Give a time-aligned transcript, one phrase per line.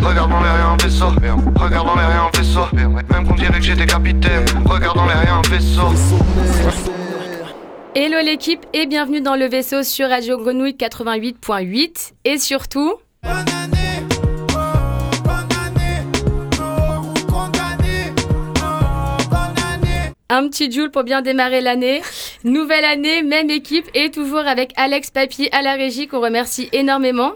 [0.00, 1.06] Regarde dans les rien vaisseau.
[1.54, 2.66] Regarde dans les rien vaisseau.
[2.72, 4.44] Même qu'on dirait que j'étais capitaine.
[4.64, 5.88] Regarde dans les rien vaisseau.
[7.94, 12.94] Hello l'équipe et bienvenue dans le vaisseau sur Radio Grenouille 88.8 et surtout...
[20.34, 22.00] Un petit Joule pour bien démarrer l'année.
[22.42, 27.32] Nouvelle année, même équipe et toujours avec Alex Papy à la régie qu'on remercie énormément.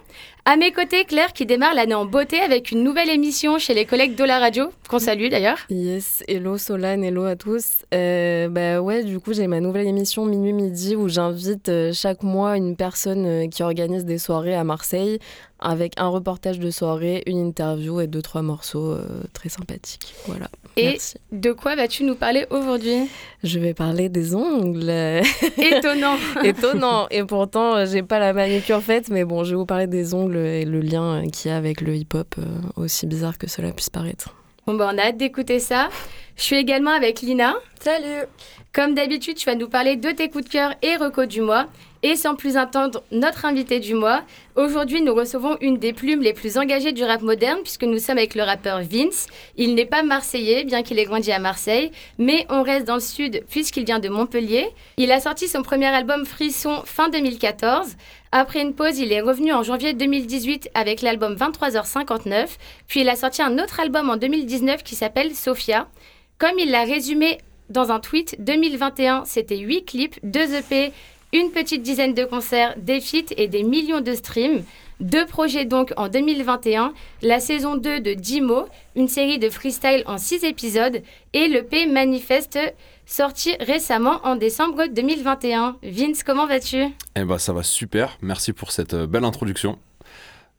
[0.49, 3.85] À mes côtés, Claire qui démarre l'année en beauté avec une nouvelle émission chez les
[3.85, 5.59] collègues de la radio, qu'on salue d'ailleurs.
[5.71, 7.82] Yes, hello Solane, hello à tous.
[7.93, 12.23] Euh, bah ouais, du coup, j'ai ma nouvelle émission Minuit Midi où j'invite euh, chaque
[12.23, 15.18] mois une personne euh, qui organise des soirées à Marseille
[15.59, 20.15] avec un reportage de soirée, une interview et deux, trois morceaux euh, très sympathiques.
[20.27, 20.49] Voilà.
[20.77, 21.17] Et Merci.
[21.32, 23.09] de quoi vas-tu nous parler aujourd'hui?
[23.43, 24.91] Je vais parler des ongles.
[25.57, 26.17] Étonnant.
[26.45, 27.07] Étonnant.
[27.11, 30.13] Et pourtant, euh, j'ai pas la manicure faite, mais bon, je vais vous parler des
[30.13, 32.45] ongles et le lien qu'il y a avec le hip-hop, euh,
[32.77, 34.36] aussi bizarre que cela puisse paraître.
[34.66, 35.91] Bon bah on a hâte d'écouter ça.
[36.36, 37.55] Je suis également avec Lina.
[37.78, 38.27] Salut
[38.73, 41.67] Comme d'habitude, tu vas nous parler de tes coups de cœur et recos du mois.
[42.03, 44.23] Et sans plus attendre, notre invité du mois.
[44.56, 48.19] Aujourd'hui, nous recevons une des plumes les plus engagées du rap moderne, puisque nous sommes
[48.19, 49.28] avec le rappeur Vince.
[49.56, 53.01] Il n'est pas marseillais, bien qu'il ait grandi à Marseille, mais on reste dans le
[53.01, 54.69] sud, puisqu'il vient de Montpellier.
[54.97, 57.97] Il a sorti son premier album Frisson fin 2014.
[58.39, 62.48] Après une pause, il est revenu en janvier 2018 avec l'album 23h59.
[62.87, 65.89] Puis il a sorti un autre album en 2019 qui s'appelle Sophia.
[66.37, 67.39] Comme il l'a résumé
[67.70, 70.92] dans un tweet, 2021, c'était 8 clips, 2 EP,
[71.33, 74.64] une petite dizaine de concerts, des feats et des millions de streams.
[75.01, 76.92] Deux projets donc en 2021,
[77.23, 81.01] la saison 2 de Dimo, une série de freestyle en 6 épisodes,
[81.33, 82.59] et l'EP Manifeste,
[83.07, 85.77] sorti récemment en décembre 2021.
[85.83, 86.85] Vince, comment vas-tu?
[87.17, 89.79] Eh ben ça va super, merci pour cette euh, belle introduction.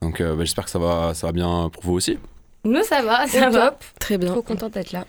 [0.02, 2.18] Donc euh, bah, j'espère que ça va, ça va bien pour vous aussi.
[2.64, 3.68] Nous, ça va, ça va.
[3.70, 4.32] top Très bien.
[4.32, 5.06] Trop contente d'être là.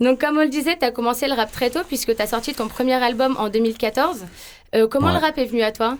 [0.00, 2.26] Donc, comme on le disait, tu as commencé le rap très tôt, puisque tu as
[2.26, 4.24] sorti ton premier album en 2014.
[4.74, 5.12] Euh, comment Ouais.
[5.12, 5.96] le rap est venu à toi?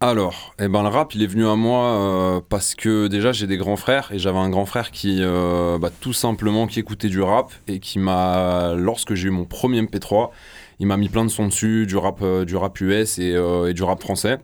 [0.00, 3.48] Alors, eh ben le rap il est venu à moi euh, parce que déjà j'ai
[3.48, 7.08] des grands frères et j'avais un grand frère qui euh, bah, tout simplement qui écoutait
[7.08, 10.30] du rap et qui m'a lorsque j'ai eu mon premier MP3
[10.78, 13.34] il m'a mis plein de sons dessus du rap euh, du rap US et,
[13.74, 14.38] du rap français.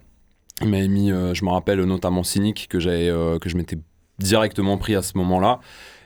[0.61, 2.79] Il m'avait mis je me rappelle notamment Cynic que
[3.39, 3.79] que je m'étais
[4.19, 5.61] directement pris à ce moment-là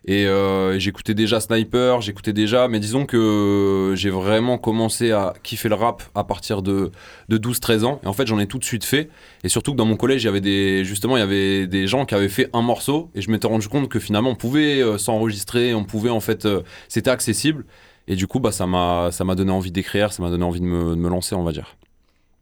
[0.05, 5.69] et euh, j'écoutais déjà Sniper, j'écoutais déjà, mais disons que j'ai vraiment commencé à kiffer
[5.69, 6.91] le rap à partir de,
[7.29, 8.01] de 12-13 ans.
[8.05, 9.11] Et en fait, j'en ai tout de suite fait.
[9.45, 11.87] Et surtout que dans mon collège, il y avait des, justement, il y avait des
[11.87, 13.11] gens qui avaient fait un morceau.
[13.15, 16.47] Et je m'étais rendu compte que finalement, on pouvait euh, s'enregistrer, on pouvait en fait,
[16.47, 17.65] euh, c'était accessible.
[18.07, 20.91] Et du coup, bah, ça m'a donné envie d'écrire, ça m'a donné envie de me,
[20.91, 21.77] de me lancer, on va dire.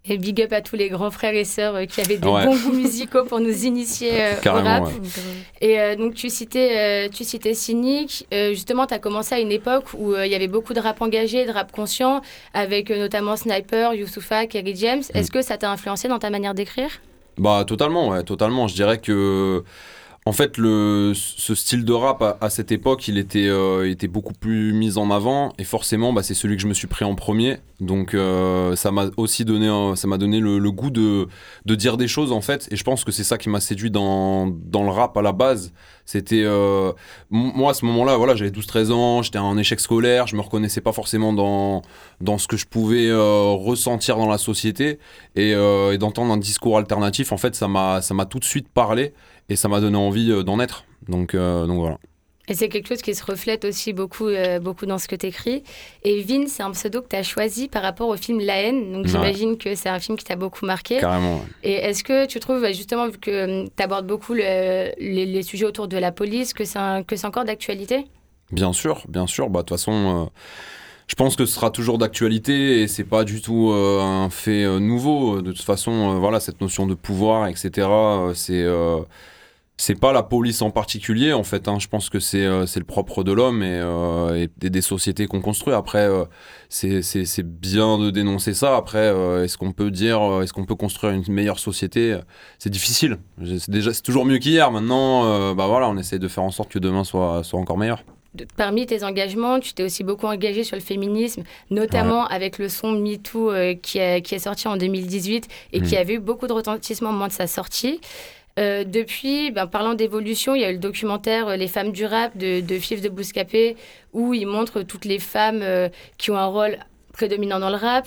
[0.09, 2.45] Et big up à tous les grands frères et sœurs euh, qui avaient des Ouais.
[2.47, 4.85] bons goûts musicaux pour nous initier euh, au rap.
[4.85, 4.93] ouais.
[5.61, 8.27] Et euh, donc, tu citais, tu citais Cynic.
[8.33, 11.45] Justement, tu as commencé à une époque où il y avait beaucoup de rap engagé,
[11.45, 12.21] de rap conscient,
[12.55, 15.03] avec notamment Sniper, Youssoufa, Kerry James.
[15.13, 15.19] Mm.
[15.19, 16.91] Est-ce que ça t'a influencé dans ta manière d'écrire?
[17.39, 18.67] Bah totalement, ouais, totalement.
[18.69, 19.63] Je dirais que
[20.27, 24.33] en fait le ce style de rap à, cette époque, il était euh, était beaucoup
[24.33, 27.15] plus mis en avant et forcément bah, c'est celui que je me suis pris en
[27.15, 27.59] premier.
[27.79, 31.29] Donc euh, ça m'a aussi donné ça m'a donné le, goût de
[31.65, 33.91] de dire des choses en fait et je pense que c'est ça qui m'a séduit
[33.91, 35.73] dans dans le rap à la base.
[36.05, 36.93] C'était euh,
[37.31, 40.81] moi à ce moment-là, voilà, j'avais 12-13 ans, j'étais en échec scolaire, je me reconnaissais
[40.81, 41.83] pas forcément dans
[42.21, 44.99] dans ce que je pouvais ressentir dans la société
[45.37, 49.13] et, et d'entendre un discours alternatif, en fait, ça m'a tout de suite parlé
[49.49, 50.85] et ça m'a donné envie euh, d'en être.
[51.09, 51.99] Donc euh, donc voilà.
[52.49, 55.27] Et c'est quelque chose qui se reflète aussi beaucoup, euh, beaucoup dans ce que tu
[55.27, 55.65] écris.
[56.05, 58.93] Et Vin, c'est un pseudo que tu as choisi par rapport au film La haine.
[58.93, 59.11] Donc Ouais.
[59.11, 60.99] j'imagine que c'est un film qui t'a beaucoup marqué.
[60.99, 61.39] Carrément.
[61.39, 61.43] ouais.
[61.65, 65.65] Et est-ce que tu trouves, justement, vu que tu abordes beaucoup le- les, les sujets
[65.67, 68.05] autour de la police, que c'est un- que c'est encore d'actualité?
[68.53, 69.51] Bien sûr, bien sûr.
[69.51, 70.27] Bah de toute façon.
[70.27, 70.31] euh,
[71.09, 74.67] je pense que ce sera toujours d'actualité et c'est pas du tout euh, un fait
[74.79, 75.41] nouveau.
[75.43, 77.89] De toute façon, voilà, cette notion de pouvoir, etc.
[78.35, 78.65] c'est
[79.79, 81.69] c'est pas la police en particulier en fait.
[81.69, 81.79] hein.
[81.79, 85.41] Je pense que c'est euh, le propre de l'homme et, euh, et des, sociétés qu'on
[85.43, 85.75] construit.
[85.75, 86.25] Après, euh,
[86.71, 88.77] c'est bien de dénoncer ça.
[88.77, 92.19] Après, euh, est-ce qu'on peut dire, euh, est-ce qu'on peut construire une meilleure société?
[92.59, 93.19] C'est difficile.
[93.45, 94.71] C'est déjà c'est toujours mieux qu'hier.
[94.71, 98.03] Maintenant, bah voilà, on essaie de faire en sorte que demain soit soit encore meilleur.
[98.59, 102.93] Parmi tes engagements, tu t'es aussi beaucoup engagé sur le féminisme, notamment avec le son
[102.93, 106.01] MeToo euh, qui, est- qui est sorti en 2018 et qui Mhm.
[106.01, 107.99] avait eu beaucoup de retentissement au moment de sa sortie.
[108.59, 112.07] Euh, depuis, ben, parlant d'évolution, il y a eu le documentaire euh, Les femmes du
[112.07, 113.77] rap de, de Fif de Bouscapé,
[114.15, 116.79] où il montre toutes les femmes euh, qui ont un rôle
[117.13, 118.07] prédominant dans le rap.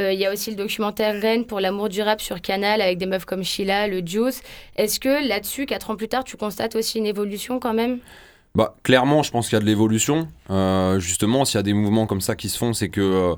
[0.00, 3.06] Il y a aussi le documentaire Rennes pour l'amour du rap sur Canal avec des
[3.06, 4.42] meufs comme Sheila, le Juice.
[4.76, 7.98] Est-ce que là-dessus, quatre ans plus tard, tu constates aussi une évolution quand même?
[8.54, 10.28] Bah, clairement, je pense qu'il y a de l'évolution.
[10.98, 13.34] justement, s'il y a des mouvements comme ça qui se font, c'est que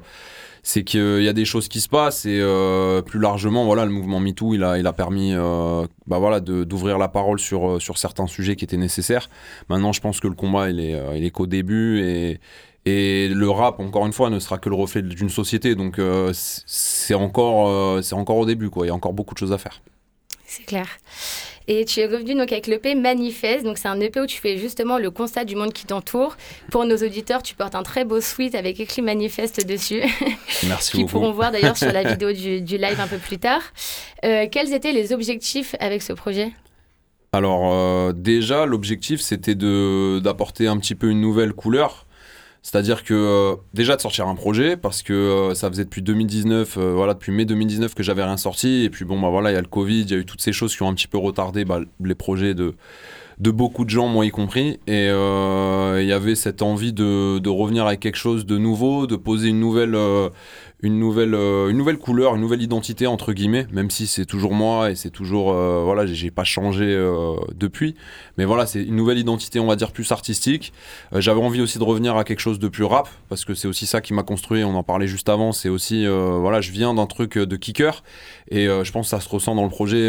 [0.62, 3.90] c'est qu'il y a des choses qui se passent et euh, plus largement, voilà, le
[3.90, 7.80] mouvement MeToo, il a, il a permis euh, bah voilà, d'ouvrir la parole sur, euh,
[7.80, 9.28] sur certains sujets qui étaient nécessaires.
[9.68, 12.40] Maintenant, je pense que le combat, il est, il est qu'au début et,
[12.86, 15.74] et le rap, encore une fois, ne sera que le reflet d'une société.
[15.74, 16.00] Donc,
[16.32, 18.86] c'est encore, c'est encore au début, quoi.
[18.86, 19.82] Il y a encore beaucoup de choses à faire.
[20.46, 20.86] C'est clair.
[21.68, 23.64] Et tu es revenu donc avec l'EP Manifeste.
[23.64, 26.36] Donc c'est un EP où tu fais justement le constat du monde qui t'entoure.
[26.70, 30.02] Pour nos auditeurs, tu portes un très beau sweat avec écrit Manifeste dessus.
[30.66, 33.62] Merci Qui pourront voir d'ailleurs sur la vidéo du, live un peu plus tard.
[34.24, 36.52] Euh, quels étaient les objectifs avec ce projet?
[37.32, 42.06] Alors euh, déjà, l'objectif, c'était d'apporter un petit peu une nouvelle couleur
[42.62, 46.76] c'est-à-dire que euh, déjà de sortir un projet parce que euh, ça faisait depuis 2019,
[46.76, 49.54] euh, voilà depuis mai 2019 que j'avais rien sorti et puis bon bah voilà il
[49.54, 51.08] y a le Covid, il y a eu toutes ces choses qui ont un petit
[51.08, 52.74] peu retardé bah, les projets de
[53.38, 54.80] de beaucoup de gens, moi y compris.
[54.86, 59.16] Et il y avait cette envie de, de, revenir avec quelque chose de nouveau, de
[59.16, 59.96] poser une nouvelle,
[60.82, 64.54] une nouvelle, euh, une nouvelle couleur, une nouvelle identité entre guillemets, même si c'est toujours
[64.54, 67.94] moi et c'est toujours euh, voilà, j'ai pas changé euh, depuis,
[68.38, 70.72] mais voilà, c'est une nouvelle identité, on va dire plus artistique.
[71.12, 73.86] J'avais envie aussi de revenir à quelque chose de plus rap parce que c'est aussi
[73.86, 74.64] ça qui m'a construit.
[74.64, 78.02] On en parlait juste avant, c'est aussi voilà, je viens d'un truc de kicker
[78.50, 80.08] et je pense que ça se ressent dans le projet.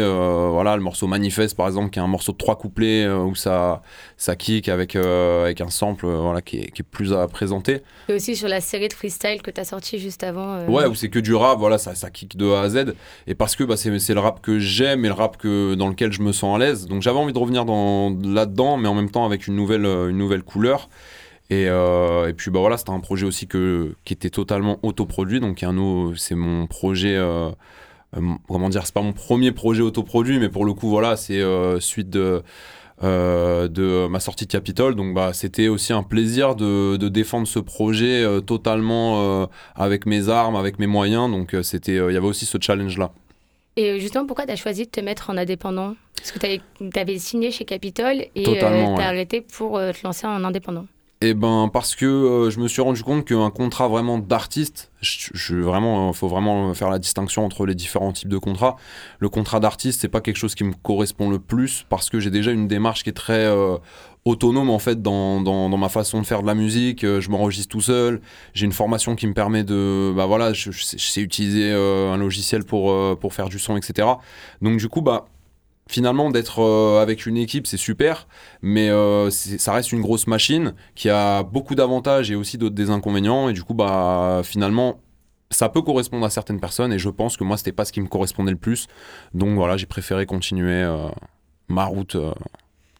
[0.50, 3.82] voilà, le morceau Manifeste par exemple, qui est un morceau de trois couplets où ça
[4.22, 7.82] ça kick avec avec un sample voilà qui est, qui est plus à présenter.
[8.08, 10.54] Et aussi sur la série de freestyle que tu as sorti juste avant.
[10.54, 12.94] Euh, ouais, où c'est que du rap, voilà, ça, ça kick de A à Z.
[13.26, 16.12] Et parce que bah, c'est le rap que j'aime et le rap que, dans lequel
[16.12, 16.86] je me sens à l'aise.
[16.86, 20.18] Donc j'avais envie de revenir là-dedans, mais en même temps avec une nouvelle, euh, une
[20.18, 20.88] nouvelle couleur.
[21.50, 25.40] Et, euh, et, puis bah voilà, c'était un projet aussi que, qui était totalement autoproduit.
[25.40, 25.64] Donc
[26.16, 27.20] c'est mon projet.
[28.48, 31.42] comment dire, c'est pas mon premier projet autoproduit, mais pour le coup, voilà, c'est
[31.80, 32.42] suite de.
[33.04, 34.94] Euh, de ma sortie de Capitole.
[34.94, 40.06] Donc bah, c'était aussi un plaisir de, de défendre ce projet euh, totalement euh, avec
[40.06, 41.28] mes armes, avec mes moyens.
[41.28, 43.10] Donc c'était, il y avait aussi ce challenge-là.
[43.76, 45.96] Et justement, pourquoi tu as choisi de te mettre en indépendant?
[46.16, 50.44] Parce que tu avais, signé chez Capitole et tu as arrêté pour te lancer en
[50.44, 50.86] indépendant.
[51.24, 55.54] Eh ben parce que euh, je me suis rendu compte qu'un contrat vraiment d'artiste, je,
[55.54, 58.74] vraiment, euh, faut vraiment faire la distinction entre les différents types de contrats.
[59.20, 62.32] Le contrat d'artiste, c'est pas quelque chose qui me correspond le plus parce que j'ai
[62.32, 63.76] déjà une démarche qui est très euh,
[64.24, 67.02] autonome en fait dans, dans, ma façon de faire de la musique.
[67.02, 68.20] je m'enregistre tout seul.
[68.52, 72.64] J'ai une formation qui me permet de, bah voilà, je, je sais utiliser un logiciel
[72.64, 74.08] pour pour faire du son, etc.
[74.60, 75.26] Donc du coup, bah
[75.92, 78.26] finalement d'être euh, avec une équipe c'est super
[78.62, 82.90] mais euh, ça reste une grosse machine qui a beaucoup d'avantages et aussi d'autres des
[82.90, 83.48] inconvénients.
[83.48, 85.00] Et du coup bah finalement
[85.50, 88.00] ça peut correspondre à certaines personnes et je pense que moi c'était pas ce qui
[88.00, 88.86] me correspondait le plus.
[89.34, 91.08] Donc voilà j'ai préféré continuer euh,
[91.68, 92.16] ma route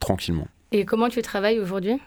[0.00, 0.46] tranquillement.
[0.72, 1.98] Et comment tu travailles aujourd'hui?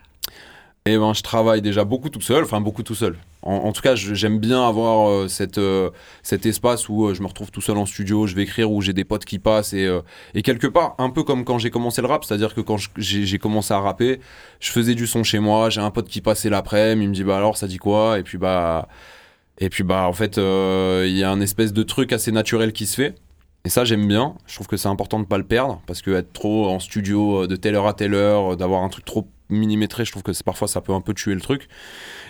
[0.87, 3.15] Eh ben, je travaille déjà beaucoup tout seul, enfin beaucoup tout seul.
[3.45, 5.27] En, tout cas, j'aime bien avoir euh,
[5.59, 5.89] euh,
[6.23, 8.81] cet espace où euh, je me retrouve tout seul en studio, je vais écrire, où
[8.81, 9.73] j'ai des potes qui passent.
[9.73, 9.87] Et,
[10.43, 13.71] quelque part, un peu comme quand j'ai commencé le rap, c'est-à-dire que quand j'ai commencé
[13.71, 14.19] à rapper,
[14.59, 17.23] je faisais du son chez moi, j'ai un pote qui passait l'après-midi, il me dit
[17.23, 18.17] bah alors ça dit quoi?
[18.17, 18.87] Et puis bah,
[19.59, 22.87] et puis bah en fait, il y a un espèce de truc assez naturel qui
[22.87, 23.15] se fait.
[23.63, 24.35] Et ça, j'aime bien.
[24.47, 27.47] Je trouve que c'est important de pas le perdre parce que être trop en studio
[27.47, 30.67] de telle heure à telle heure, d'avoir un truc trop millimétré, je trouve que parfois
[30.67, 31.67] ça peut un peu tuer le truc.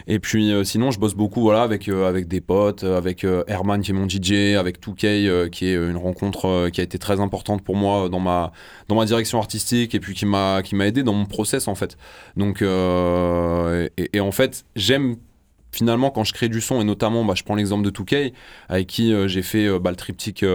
[0.08, 3.26] Et puis euh, sinon, je bosse beaucoup voilà avec euh, avec des potes, euh, avec
[3.48, 7.20] Herman qui est mon DJ, avec 2K qui est une rencontre qui a été très
[7.20, 8.52] importante pour moi dans ma
[8.88, 11.98] dans ma direction artistique et puis qui m'a aidé dans mon process en fait.
[12.36, 15.16] Donc et, en fait, j'aime
[15.72, 18.34] finalement quand je crée du son et notamment bah, je prends l'exemple de 2K
[18.70, 20.46] avec qui j'ai fait bah, le triptyque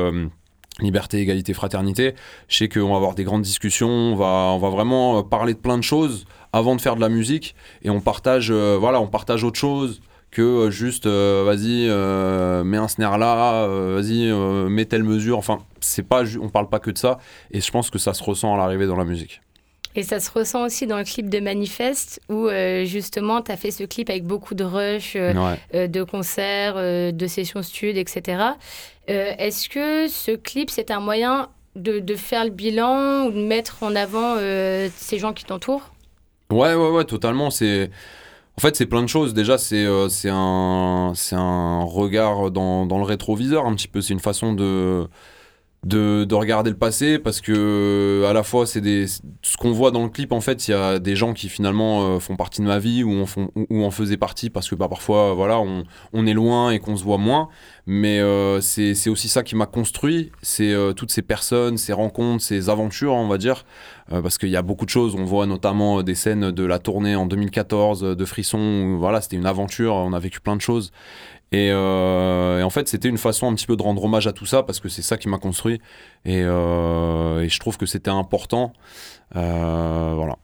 [0.81, 2.15] liberté, égalité, fraternité.
[2.49, 5.59] Je sais qu'on va avoir des grandes discussions, on va, on va vraiment parler de
[5.59, 9.07] plein de choses avant de faire de la musique et on partage, euh, voilà, on
[9.07, 11.89] partage autre chose que euh, juste euh, vas-y
[12.65, 14.31] mets un snare là vas-y
[14.71, 15.39] mets telle mesure.
[15.39, 17.19] Enfin c'est pas on parle pas que de ça
[17.51, 19.41] et je pense que ça se ressent à l'arrivée dans la musique.
[19.97, 22.49] Et ça se ressent aussi dans le clip de Manifeste où
[22.85, 26.77] justement tu as fait ce clip avec beaucoup de rush, de concerts,
[27.13, 28.43] de sessions stud, etc.
[29.09, 33.83] Est-ce que ce clip c'est un moyen de, de, faire le bilan ou de mettre
[33.83, 34.37] en avant
[34.95, 35.91] ces gens qui t'entourent?
[36.51, 37.51] Ouais, ouais, ouais, totalement.
[37.51, 37.91] C'est.
[38.59, 39.33] En fait, c'est plein de choses.
[39.33, 44.01] Déjà, c'est euh, un, un regard dans, dans, le rétroviseur, un petit peu.
[44.01, 45.09] C'est une façon de,
[45.85, 49.91] de, de regarder le passé parce que à la fois c'est des ce qu'on voit
[49.91, 52.61] dans le clip en fait il y a des gens qui finalement euh, font partie
[52.61, 55.59] de ma vie ou en font ou en faisaient partie parce que bah, parfois voilà
[55.59, 57.49] on, on est loin et qu'on se voit moins
[57.87, 62.45] mais euh, c'est aussi ça qui m'a construit c'est euh, toutes ces personnes ces rencontres
[62.45, 63.65] ces aventures on va dire
[64.11, 67.15] parce qu'il y a beaucoup de choses on voit notamment des scènes de la tournée
[67.15, 70.93] en 2014 euh, de Frisson voilà c'était une aventure on a vécu plein de choses
[71.53, 74.47] et, euh, en fait, c'était une façon un petit peu de rendre hommage à tout
[74.47, 75.81] ça parce que c'est ça qui m'a construit.
[76.25, 78.73] Et, euh, je trouve que c'était important.
[79.37, 80.37] Euh, voilà.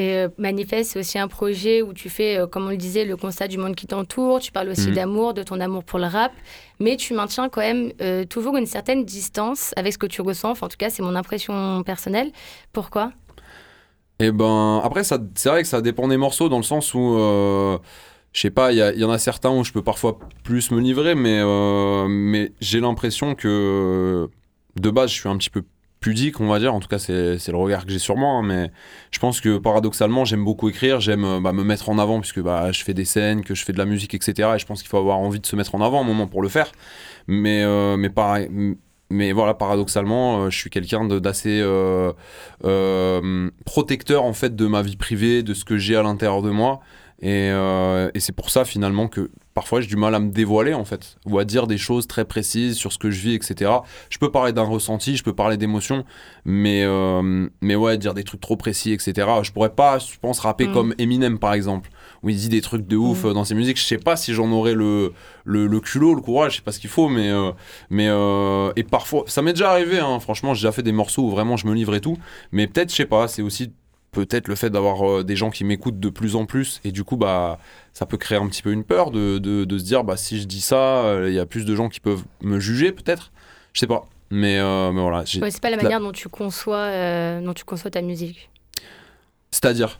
[0.00, 3.04] Et euh, Manifeste, c'est aussi un projet où tu fais, euh, comme on le disait,
[3.04, 4.40] le constat du monde qui t'entoure.
[4.40, 4.94] Tu parles aussi Mhm.
[4.94, 6.32] d'amour, de ton amour pour le rap.
[6.78, 10.52] Mais tu maintiens quand même euh, toujours une certaine distance avec ce que tu ressens.
[10.52, 12.32] Enfin, en tout cas, c'est mon impression personnelle.
[12.72, 13.12] Pourquoi?
[14.20, 17.76] Et ben après, c'est vrai que ça dépend des morceaux dans le sens où, euh,
[18.32, 21.14] je sais pas, il y, en a certains où je peux parfois plus me livrer,
[21.14, 24.28] mais, euh, mais j'ai l'impression que
[24.76, 25.62] de base, je suis un petit peu
[26.00, 26.74] pudique, on va dire.
[26.74, 28.30] En tout cas, c'est le regard que j'ai sur moi.
[28.30, 28.70] hein, mais
[29.10, 32.40] je pense que paradoxalement, j'aime beaucoup écrire, j'aime euh, bah, me mettre en avant puisque
[32.40, 34.50] bah, je fais des scènes, que je fais de la musique, etc.
[34.56, 36.42] Et je pense qu'il faut avoir envie de se mettre en avant un moment pour
[36.42, 36.72] le faire.
[37.28, 38.48] Mais, euh, mais pareil.
[39.12, 41.62] Mais voilà, paradoxalement, euh, je suis quelqu'un d'assez
[43.64, 46.80] protecteur en fait de ma vie privée, de ce que j'ai à l'intérieur de moi.
[47.22, 47.48] Et,
[48.14, 49.30] et c'est pour ça finalement que
[49.60, 52.24] parfois j'ai du mal à me dévoiler en fait, ou à dire des choses très
[52.24, 53.70] précises sur ce que je vis, etc.
[54.08, 56.06] Je peux parler d'un ressenti, je peux parler d'émotions,
[56.46, 59.28] mais, euh, mais ouais, dire des trucs trop précis, etc.
[59.42, 60.72] Je pourrais pas, je pense, rapper Mm.
[60.72, 61.90] comme Eminem par exemple,
[62.22, 63.26] où il dit des trucs de ouf Mm.
[63.26, 63.76] euh, dans ses musiques.
[63.78, 65.12] Je sais pas si j'en aurais le,
[65.44, 67.50] le, le culot, le courage, je sais pas ce qu'il faut, mais, euh,
[67.90, 71.24] mais euh, et parfois, ça m'est déjà arrivé, hein, franchement, j'ai déjà fait des morceaux
[71.24, 72.16] où vraiment je me livre et tout,
[72.50, 73.72] mais peut-être, je sais pas, c'est aussi
[74.12, 77.04] peut-être le fait d'avoir euh, des gens qui m'écoutent de plus en plus et du
[77.04, 77.58] coup bah
[77.92, 80.40] ça peut créer un petit peu une peur de, de, de se dire bah si
[80.40, 83.30] je dis ça euh, il y a plus de gens qui peuvent me juger peut-être.
[83.72, 84.04] Je sais pas.
[84.32, 87.52] Mais, euh, mais voilà Ouais, C'est pas la La- manière dont tu conçois, euh, dont
[87.54, 88.48] tu conçois ta musique.
[89.50, 89.98] c'est à dire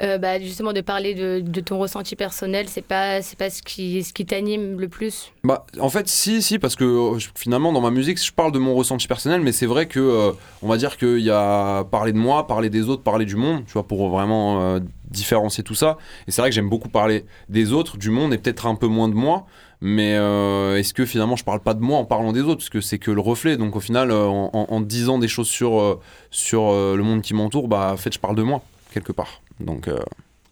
[0.00, 4.04] Euh, bah, justement, de parler de, ton ressenti personnel, c'est pas, c'est pas ce qui,
[4.04, 5.32] ce qui t'anime le plus.
[5.42, 8.60] Bah, en fait, si, si, parce que euh, finalement, dans ma musique, je parle de
[8.60, 12.12] mon ressenti personnel, mais c'est vrai que, euh, on va dire qu'il y a parler
[12.12, 14.78] de moi, parler des autres, parler du monde, tu vois, pour vraiment
[15.10, 15.98] différencier tout ça.
[16.26, 18.86] Et c'est vrai que j'aime beaucoup parler des autres, du monde, et peut-être un peu
[18.86, 19.46] moins de moi.
[19.80, 22.56] Mais est-ce que finalement je parle pas de moi en parlant des autres?
[22.56, 23.56] Parce que c'est que le reflet.
[23.56, 26.00] Donc au final, en, en- disant des choses sur,
[26.30, 29.40] sur le monde qui m'entoure, bah en fait, je parle de moi, quelque part.
[29.60, 29.98] Donc euh,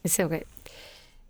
[0.04, 0.44] C'est vrai.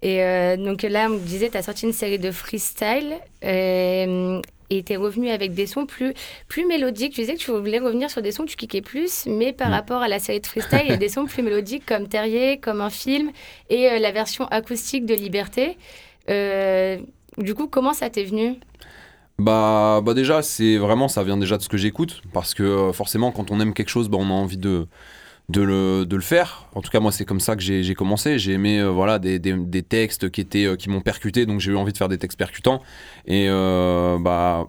[0.03, 4.41] Et euh, donc là, on me disait, tu as sorti une série de freestyle euh,
[4.69, 6.13] et tu es revenu avec des sons plus,
[6.49, 7.15] plus mélodiques.
[7.15, 9.71] Tu disais que tu voulais revenir sur des sons que tu kickais plus, mais par
[9.71, 9.73] Mm.
[9.73, 12.59] rapport à la série de freestyle, il y a des sons plus mélodiques comme Terrier,
[12.59, 13.31] comme un film
[13.71, 15.77] et euh, la version acoustique de Liberté.
[17.39, 18.57] Du coup, comment ça t'est venu?
[19.39, 23.33] Bah, bah déjà, c'est vraiment, ça vient déjà de ce que j'écoute, parce que forcément,
[23.33, 24.87] quand on aime quelque chose, bah, on a envie de,
[25.49, 26.69] de, le, de le faire.
[26.75, 28.39] En tout cas, moi, c'est comme ça que j'ai commencé.
[28.39, 31.73] J'ai aimé euh, voilà, des, des, des textes qui, euh, qui m'ont percuté, donc j'ai
[31.73, 32.83] eu envie de faire des textes percutants.
[33.27, 34.67] Et euh, bah,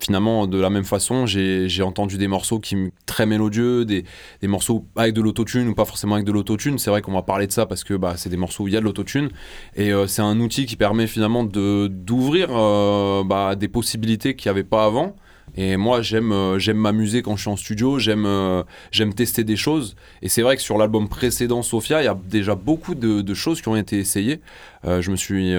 [0.00, 2.76] finalement, de la même façon, j'ai entendu des morceaux qui
[3.06, 4.04] très mélodieux, des,
[4.42, 6.78] des morceaux avec de l'autotune ou pas forcément avec de l'autotune.
[6.78, 8.74] C'est vrai qu'on va parler de ça parce que bah, c'est des morceaux où il
[8.74, 9.30] y a de l'autotune.
[9.76, 14.58] Et c'est un outil qui permet finalement de d'ouvrir euh, bah, des possibilités qu'il n'y
[14.58, 15.14] avait pas avant.
[15.56, 19.42] Et moi, j'aime euh, j'aime m'amuser quand je suis en studio, j'aime euh, j'aime tester
[19.42, 19.96] des choses.
[20.20, 23.62] Et c'est vrai que sur l'album précédent, Sophia, il y a déjà beaucoup de, choses
[23.62, 24.40] qui ont été essayées.
[24.84, 25.54] Euh, je me suis,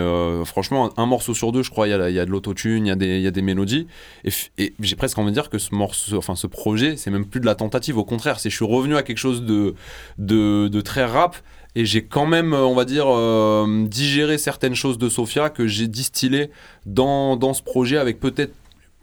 [0.46, 2.90] franchement, un morceau sur deux, je crois, il y a, y a de l'autotune, il
[2.90, 3.88] y, a des- y a des mélodies.
[4.24, 7.40] Et, j'ai presque envie de dire que ce, morceau, enfin, ce projet, c'est même plus
[7.40, 7.98] de la tentative.
[7.98, 9.74] Au contraire, c'est je suis revenu à quelque chose de,
[10.18, 11.36] de, très rap.
[11.76, 15.88] Et j'ai quand même, on va dire, euh, digéré certaines choses de Sophia que j'ai
[15.88, 16.50] distillées
[16.88, 18.54] dans, dans ce projet avec peut-être,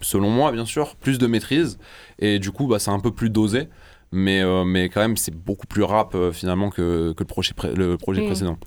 [0.00, 1.78] selon moi bien sûr, plus de maîtrise.
[2.18, 3.68] Et du coup, bah, c'est un peu plus dosé.
[4.12, 7.52] Mais, euh, mais quand même, c'est beaucoup plus rap euh, finalement que, que le projet,
[7.74, 8.26] le projet Mm.
[8.26, 8.58] précédent.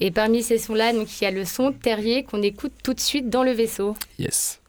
[0.00, 3.30] Et parmi ces sons-là, il y a le son Terrier qu'on écoute tout de suite
[3.30, 3.96] dans le vaisseau.
[4.18, 4.60] Yes.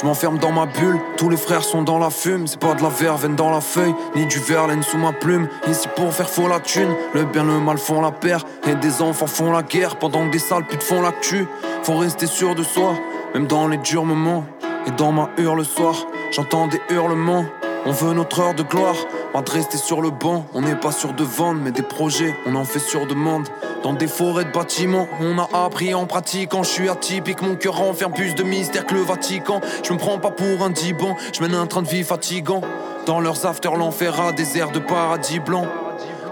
[0.00, 2.46] Je m'enferme dans ma bulle, tous les frères sont dans la fume.
[2.46, 5.46] C'est pas de la verveine dans la feuille, ni du verlaine sous ma plume.
[5.68, 8.46] Ici pour faire faux la thune, le bien le mal font la paire.
[8.66, 11.46] Et des enfants font la guerre pendant que des sales putes font l'actu.
[11.82, 12.94] Faut rester sûr de soi,
[13.34, 14.46] même dans les durs moments.
[14.86, 15.94] Et dans ma hurle le soir,
[16.30, 17.44] j'entends des hurlements.
[17.86, 18.96] On veut notre heure de gloire,
[19.32, 20.44] pas de rester sur le banc.
[20.52, 23.48] On n'est pas sûr de vendre, mais des projets, on en fait sur demande.
[23.82, 26.62] Dans des forêts de bâtiments, on a appris en pratiquant.
[26.62, 29.62] Je suis atypique, mon cœur renferme plus de mystère que le Vatican.
[29.82, 32.60] Je me prends pas pour un diban, je mène un train de vie fatigant.
[33.06, 35.66] Dans leurs afters, l'enfer a des airs de paradis blanc.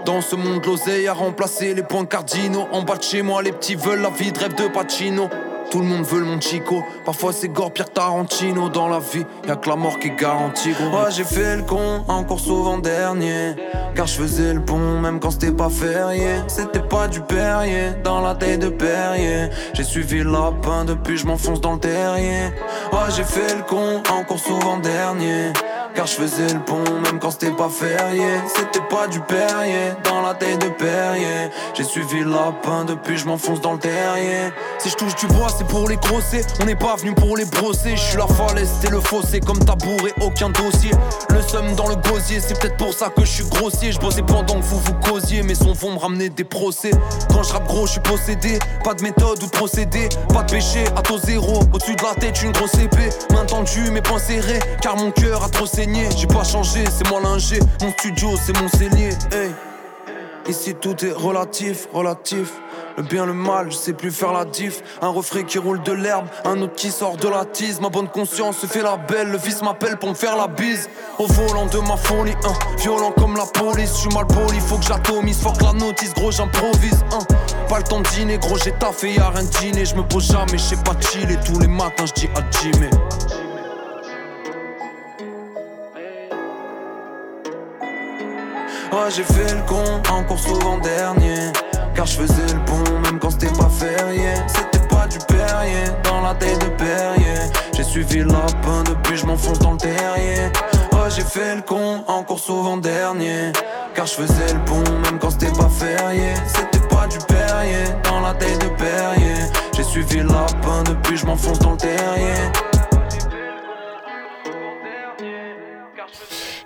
[0.05, 2.67] Dans ce monde, l'oseille a remplacé les points cardinaux.
[2.71, 5.29] En bas de chez moi, les petits veulent la vie de rêve de Pacino.
[5.71, 6.83] Tout le monde veut le mon chico.
[7.05, 8.69] Parfois c'est gore, Tarantino.
[8.69, 11.09] Dans la vie, y'a que la mort qui est garantie, gros.
[11.11, 13.55] J'ai fait le con, encore souvent dernier.
[13.95, 16.41] Car je faisais le pont, même quand c'était pas férié.
[16.47, 19.49] C'était pas du Perrier, dans la taille de Perrier.
[19.73, 22.45] J'ai suivi le lapin, depuis je m'enfonce dans le terrier.
[22.91, 25.53] Ouais, j'ai fait le con, encore souvent dernier.
[25.95, 30.21] Car je faisais le pont même quand c'était pas férié C'était pas du Perrier dans
[30.21, 34.89] la taille de Perrier J'ai suivi le lapin depuis je m'enfonce dans le terrier Si
[34.89, 37.95] je touche du bois c'est pour les grosser On n'est pas venu pour les brosser.
[37.95, 40.91] Je suis la falaise c'est le fossé Comme tabouret aucun dossier.
[41.29, 43.91] Le seum dans le gosier C'est peut-être pour ça que je suis grossier.
[43.91, 46.91] Je bossais pendant que vous vous causiez Mes sons vont me ramener des procès.
[47.31, 48.59] Quand je rappe gros je suis possédé.
[48.83, 50.09] Pas de méthode ou de procédé.
[50.33, 51.61] Pas de péché à taux zéro.
[51.73, 53.09] Au-dessus de la tête une grosse épée.
[53.31, 54.59] Main tendue mes poings serrés.
[54.81, 55.65] Car mon cœur a trop
[56.17, 57.59] j'ai pas changé, c'est moi l'ingé.
[57.81, 59.09] Mon studio, c'est mon cellier.
[60.49, 62.53] Ici tout est relatif, relatif.
[62.97, 64.81] Le bien, le mal, je sais plus faire la diff.
[64.99, 67.79] Un refrain qui roule de l'herbe, un autre qui sort de la tise.
[67.79, 70.89] Ma bonne conscience se fait la belle, le vice m'appelle pour me faire la bise.
[71.19, 72.53] Au volant de ma folie, hein.
[72.79, 73.91] violent comme la police.
[73.93, 75.39] Je suis mal poli, faut que j'atomise.
[75.39, 77.05] Fuck la notice, gros, j'improvise.
[77.13, 77.19] Hein.
[77.69, 79.85] Pas le temps de dîner, gros, j'ai taffé, y'a rien de dîner.
[79.85, 81.37] Je me pose jamais, je sais pas chiller.
[81.45, 82.89] Tous les matins, je dis à Jimmy.
[88.91, 91.51] Ouais, j'ai fait le con, encore souvent dernier.
[91.93, 94.33] Car je faisais le pont, même quand c'était pas férié.
[94.47, 97.51] C'était pas du Perrier, dans la tête de Perrier.
[97.75, 100.51] J'ai suivi le lapin, depuis je m'enfonce dans le terrier.
[100.91, 103.51] Ouais, j'ai fait le con, encore souvent dernier.
[103.93, 106.33] Car je faisais le pont, même quand c'était pas férié.
[106.47, 109.35] C'était pas du Perrier, dans la tête de Perrier.
[109.75, 112.33] J'ai suivi le lapin, depuis je m'enfonce dans le terrier.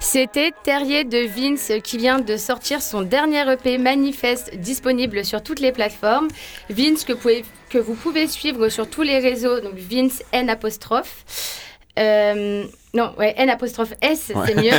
[0.04, 5.62] C'était Terrier de Vince qui vient de sortir son dernier EP Manifeste disponible sur toutes
[5.62, 6.28] les plateformes.
[6.70, 7.14] Vince que,
[7.70, 11.24] que vous pouvez suivre sur tous les réseaux, donc Vince N apostrophe.
[11.98, 14.78] Euh, non, ouais, N apostrophe S, c'est mieux.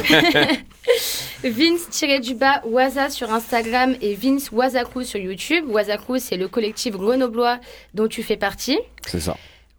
[1.51, 5.65] Vince tiré du bas Waza sur Instagram et Vince Wazaku sur YouTube.
[5.69, 7.59] Wazaku, c'est le collectif grenoblois
[7.95, 8.79] dont tu fais partie.
[9.07, 9.37] C'est ça.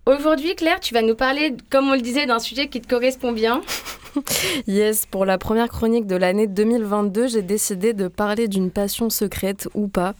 [0.08, 3.32] Aujourd'hui, Claire, tu vas nous parler, comme on le disait, d'un sujet qui te correspond
[3.32, 3.62] bien.
[4.68, 9.68] yes, pour la première chronique de l'année 2022, j'ai décidé de parler d'une passion secrète
[9.74, 10.14] ou pas,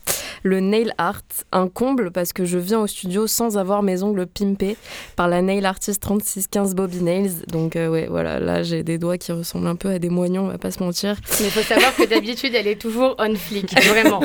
[0.44, 1.22] le nail art.
[1.52, 4.78] Un comble parce que je viens au studio sans avoir mes ongles pimpés
[5.16, 7.32] par la nail artist 3615 Bobby Nails.
[7.48, 10.46] Donc euh, ouais, voilà, là j'ai des doigts qui ressemblent un peu à des moignons,
[10.46, 11.16] on va pas se mentir.
[11.40, 14.22] Mais il faut savoir que d'habitude elle est toujours on flick, vraiment.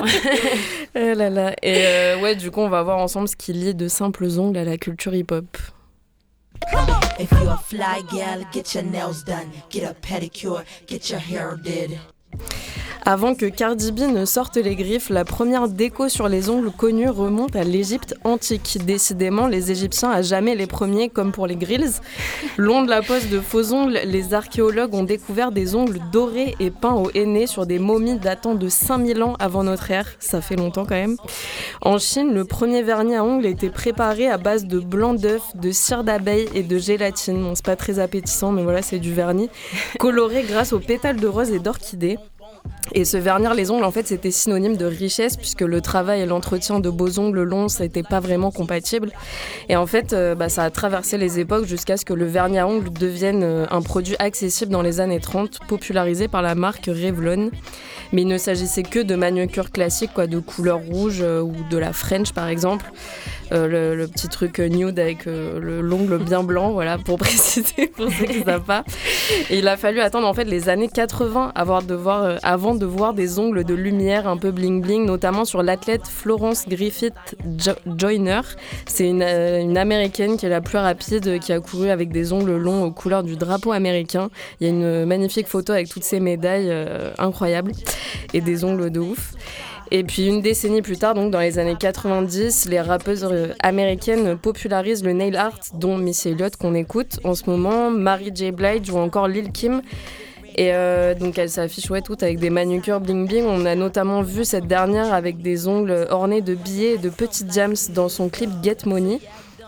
[0.95, 1.55] Eh là là.
[1.63, 4.59] Et euh, ouais, du coup on va voir ensemble ce qui lie de simples ongles
[4.59, 5.47] à la culture hip-hop.
[7.19, 11.57] If you're a fly gal, get your nails done, get a pedicure, get your hair
[11.57, 11.99] did.
[13.07, 17.09] Avant que Cardi B ne sorte les griffes, la première déco sur les ongles connue
[17.09, 18.79] remonte à l'Égypte antique.
[18.85, 21.95] Décidément, les Égyptiens à jamais les premiers, comme pour les grills.
[22.59, 26.71] Long de la pose de faux ongles, les archéologues ont découvert des ongles dorés et
[26.71, 30.07] peints au henné sur des momies datant de 5000 ans avant notre ère.
[30.19, 31.17] Ça fait longtemps quand même.
[31.81, 35.73] En Chine, le premier vernis à ongles était préparé à base de blanc d'œuf, de
[35.73, 37.43] cire d'abeille et de gélatine.
[37.43, 39.49] Bon, c'est pas très appétissant, mais voilà, c'est du vernis.
[39.99, 42.19] Coloré grâce aux pétales de rose et d'orchidée.
[42.93, 46.27] Et se vernir les ongles, en fait, c'était synonyme de richesse puisque le travail et
[46.27, 49.13] l'entretien de beaux ongles longs, ça n'était pas vraiment compatible.
[49.69, 52.59] Et en fait, euh, bah, ça a traversé les époques jusqu'à ce que le vernis
[52.59, 56.87] à ongles devienne euh, un produit accessible dans les années 30, popularisé par la marque
[56.87, 57.51] Revlon.
[58.13, 61.79] Mais il ne s'agissait que de manucure classique, quoi, de couleur rouge euh, ou de
[61.79, 62.91] la French par exemple.
[63.53, 68.11] Euh, le, petit truc nude avec euh, le l'ongle bien blanc, voilà, pour préciser pour
[68.11, 68.85] ceux qui ne savent pas.
[69.51, 72.87] Et il a fallu attendre en fait les années 80 avant de voir, avant de
[72.87, 77.15] voir des ongles de lumière un peu bling bling, notamment sur l'athlète Florence Griffith
[77.87, 78.41] Joyner.
[78.87, 82.57] C'est une, une, américaine qui est la plus rapide, qui a couru avec des ongles
[82.57, 84.31] longs aux couleurs du drapeau américain.
[84.61, 86.73] Il y a une magnifique photo avec toutes ces médailles
[87.19, 87.73] incroyables
[88.35, 89.35] et des ongles de ouf.
[89.93, 94.37] Et puis une décennie plus tard, donc dans les années 90, les rappeuses euh, américaines
[94.37, 98.53] popularisent le nail art, dont Missy Elliott qu'on écoute en ce moment, Mary J.
[98.53, 99.83] Blige ou encore Lil Kim.
[100.57, 103.45] Et euh, donc elle s'affiche ouais, toutes avec des manucures bling bling.
[103.47, 107.53] On a notamment vu cette dernière avec des ongles ornés de billets et de petites
[107.53, 109.21] jams dans son clip Get Money.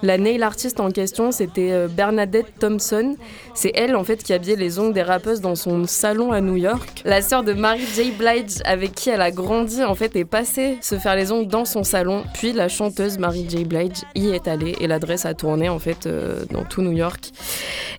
[0.04, 3.14] La nail artiste en question, c'était euh, Bernadette Thompson.
[3.54, 6.56] C'est elle, en fait, qui habillait les ongles des rappeuses dans son salon à New
[6.56, 7.02] York.
[7.04, 8.10] La sœur de Mary J.
[8.10, 11.64] Blige, avec qui elle a grandi, en fait, est passée se faire les ongles dans
[11.64, 12.24] son salon.
[12.34, 13.64] Puis la chanteuse Mary J.
[13.64, 17.30] Blige y est allée et l'adresse a tourné, en fait, euh, dans tout New York.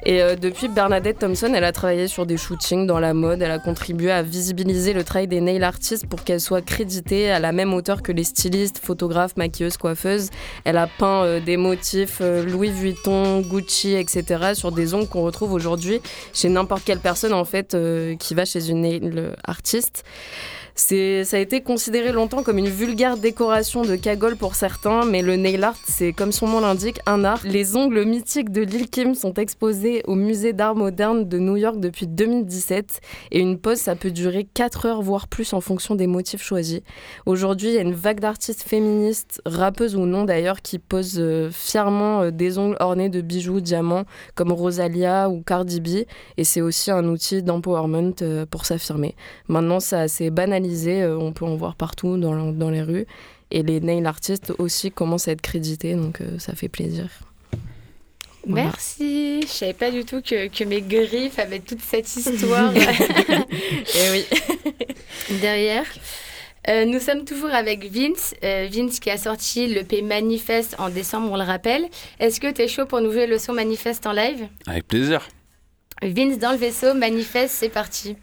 [0.06, 3.42] Et euh, depuis, Bernadette Thompson, elle a travaillé sur des shootings dans la mode.
[3.42, 7.40] Elle a contribué à visibiliser le travail des nail artistes pour qu'elle soit créditée à
[7.40, 10.32] la même hauteur que les stylistes, photographes, maquilleuses, coiffeuses.
[10.66, 14.54] Elle a peint des motifs euh, Louis Vuitton, Gucci, etc.
[14.54, 16.02] sur des ongles qu'on retrouve aujourd'hui
[16.34, 20.04] chez n'importe quelle personne en fait euh, qui va chez une artiste.
[20.76, 25.36] Ça a été considéré longtemps comme une vulgaire décoration de cagole pour certains, mais le
[25.36, 27.42] nail art, c'est comme son nom l'indique, un art.
[27.44, 31.80] Les ongles mythiques de Lil Kim sont exposés au musée d'art moderne de New York
[31.80, 36.08] depuis 2017 et une pose, ça peut durer 4 heures voire plus en fonction des
[36.08, 36.82] motifs choisis.
[37.28, 41.52] Aujourd'hui, il y a une vague d'artistes féministes, rappeuses ou non d'ailleurs, qui posent euh,
[41.52, 45.88] fièrement euh, des ongles ornés de bijoux, diamants, comme Rosalia ou Cardi B,
[46.38, 49.16] et c'est aussi un outil d'empowerment euh, pour s'affirmer.
[49.48, 53.06] Maintenant, ça s'est banalisé euh, on peut en voir partout dans, dans, les rues.
[53.52, 57.10] Et les nail artistes aussi commencent à être crédités, donc euh, ça fait plaisir.
[58.46, 59.42] Merci.
[59.42, 62.76] Je savais pas du tout que, que, mes griffes avaient toute cette histoire.
[62.76, 62.82] Et
[63.96, 64.26] eh oui.
[65.42, 65.86] Derrière.
[66.68, 68.34] Euh, nous sommes toujours avec Vince.
[68.42, 71.88] Vince qui a sorti le P Manifeste en décembre, on le rappelle.
[72.20, 74.48] Est-ce que tu es chaud pour nous jouer le son Manifeste en live?
[74.66, 75.28] Avec plaisir.
[76.02, 78.16] Vince dans le vaisseau, Manifeste, c'est parti.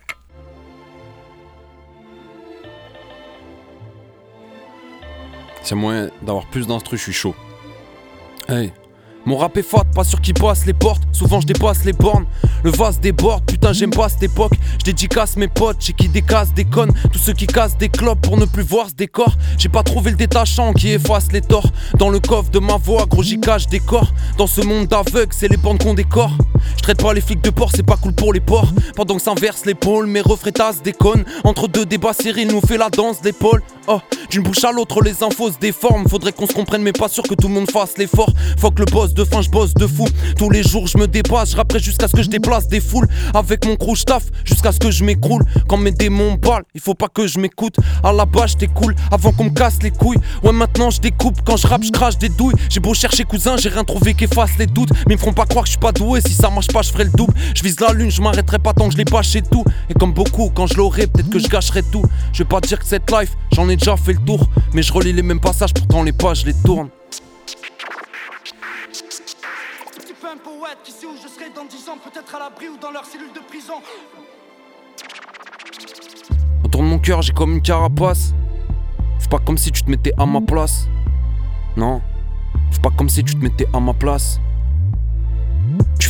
[5.71, 7.35] A moyen d'avoir plus d'instru, je suis chaud.
[8.49, 8.73] Hey.
[9.27, 11.03] Mon rap est fat, pas sûr qu'il passe les portes.
[11.13, 12.25] Souvent je dépasse les bornes.
[12.63, 14.53] Le vase déborde, putain j'aime pas cette époque.
[14.79, 16.93] Je dédicace mes potes, j'ai qui décasse des connes.
[17.13, 19.33] Tous ceux qui cassent des clopes pour ne plus voir ce décor.
[19.59, 21.71] J'ai pas trouvé le détachant qui efface les torts.
[21.99, 24.13] Dans le coffre de ma voix, gros j'y cache des corps.
[24.39, 26.33] Dans ce monde d'aveugle, c'est les bandes qu'on décore.
[26.77, 28.73] Je traite pas les flics de port, c'est pas cool pour les porcs.
[28.97, 30.51] Pendant que s'inverse l'épaule, mes refrains
[30.83, 31.25] des connes.
[31.45, 33.63] Entre deux débats, Cyril nous fait la danse d'épaule.
[33.87, 36.09] Oh, d'une bouche à l'autre, les infos se déforment.
[36.09, 38.31] Faudrait qu'on se comprenne, mais pas sûr que tout le monde fasse l'effort.
[38.59, 40.07] Faut que le boss de fin, je bosse de fou.
[40.37, 43.09] Tous les jours, je me dépasse, je jusqu'à ce que je déplace des foules.
[43.35, 45.45] Avec mon crew, taf jusqu'à ce que je m'écroule.
[45.69, 47.77] Quand mes démons parlent, il faut pas que je m'écoute.
[48.03, 50.19] À la base, j'étais cool avant qu'on me casse les couilles.
[50.43, 51.41] Ouais, maintenant je découpe.
[51.45, 52.55] Quand je rappe, je crache des douilles.
[52.69, 54.91] J'ai beau chercher cousin, j'ai rien trouvé qui efface les doutes.
[55.07, 56.21] Mais ils me feront pas croire que je suis pas doué.
[56.21, 57.35] Si ça marche pas, je ferai le double.
[57.55, 59.65] Je vise la lune, je m'arrêterai pas tant que je l'ai pas chez tout.
[59.89, 62.05] Et comme beaucoup, quand je l'aurai, peut-être que je gâcherai tout.
[62.33, 64.49] Je vais pas dire que cette life, j'en ai déjà fait le tour.
[64.73, 66.89] Mais je relis les mêmes passages, pourtant les pages les tourne.
[70.85, 73.33] Qui sait où je serai dans 10 ans, peut-être à l'abri ou dans leur cellule
[73.33, 73.75] de prison.
[76.65, 78.35] Autour de mon cœur, j'ai comme une carapace.
[79.19, 80.87] Fais pas comme si tu te mettais à ma place.
[81.77, 82.03] Non,
[82.71, 84.41] fais pas comme si tu te mettais à ma place.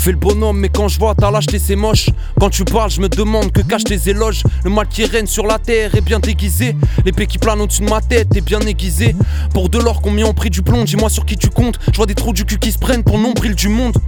[0.00, 2.08] Fais le bonhomme, mais quand je vois ta lâcheté, c'est moche.
[2.40, 4.42] Quand tu parles, je me demande que cachent tes éloges.
[4.64, 6.74] Le mal qui règne sur la terre est bien déguisé.
[7.04, 9.14] L'épée qui plane au-dessus de ma tête est bien aiguisée.
[9.52, 10.84] Pour de l'or, combien ont pris du plomb?
[10.84, 11.78] Dis-moi sur qui tu comptes.
[11.92, 13.98] Je vois des trous du cul qui se prennent pour nombril du monde.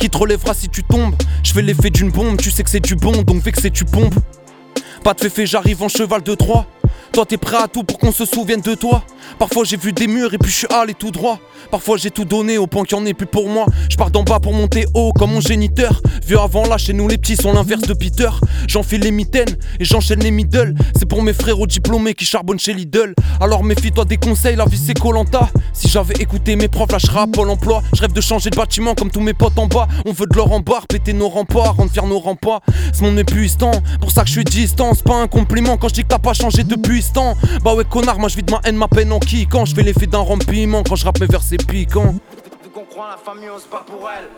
[0.00, 1.14] Qui te relèvera si tu tombes?
[1.44, 4.16] Je fais l'effet d'une bombe, tu sais que c'est du bon, donc que tu pompes.
[5.04, 6.66] Pas de fait, j'arrive en cheval de Troie.
[7.16, 9.02] Toi t'es prêt à tout pour qu'on se souvienne de toi.
[9.38, 11.38] Parfois j'ai vu des murs et puis je suis allé tout droit.
[11.70, 13.64] Parfois j'ai tout donné au point qu'il n'y en ait plus pour moi.
[13.88, 16.02] Je pars d'en bas pour monter haut comme mon géniteur.
[16.26, 18.28] Vieux avant là, chez nous les petits sont l'inverse de Peter.
[18.68, 20.74] J'enfile les mitaines et j'enchaîne les middle.
[20.94, 23.14] C'est pour mes frères au diplômés qui charbonnent chez Lidl.
[23.40, 25.48] Alors méfie-toi des conseils, la vie c'est Colanta.
[25.72, 27.82] Si j'avais écouté mes profs, là je Pôle emploi.
[27.94, 29.88] Je rêve de changer de bâtiment comme tous mes potes en bas.
[30.04, 32.60] On veut de l'or en barre, péter nos remparts, rendre fier nos remparts.
[32.92, 34.92] Ce monde épuisant, pour ça que je suis distant.
[34.94, 37.05] C'est pas un compliment quand je dis que t'as pas changé depuis
[37.62, 39.82] Bah ouais, connard, moi je vide ma haine, ma peine en qui Quand je fais
[39.82, 42.14] l'effet d'un rempiment, quand je rappe mes versets piquants.
[42.74, 44.28] qu'on croit la famille, on se bat pour elle.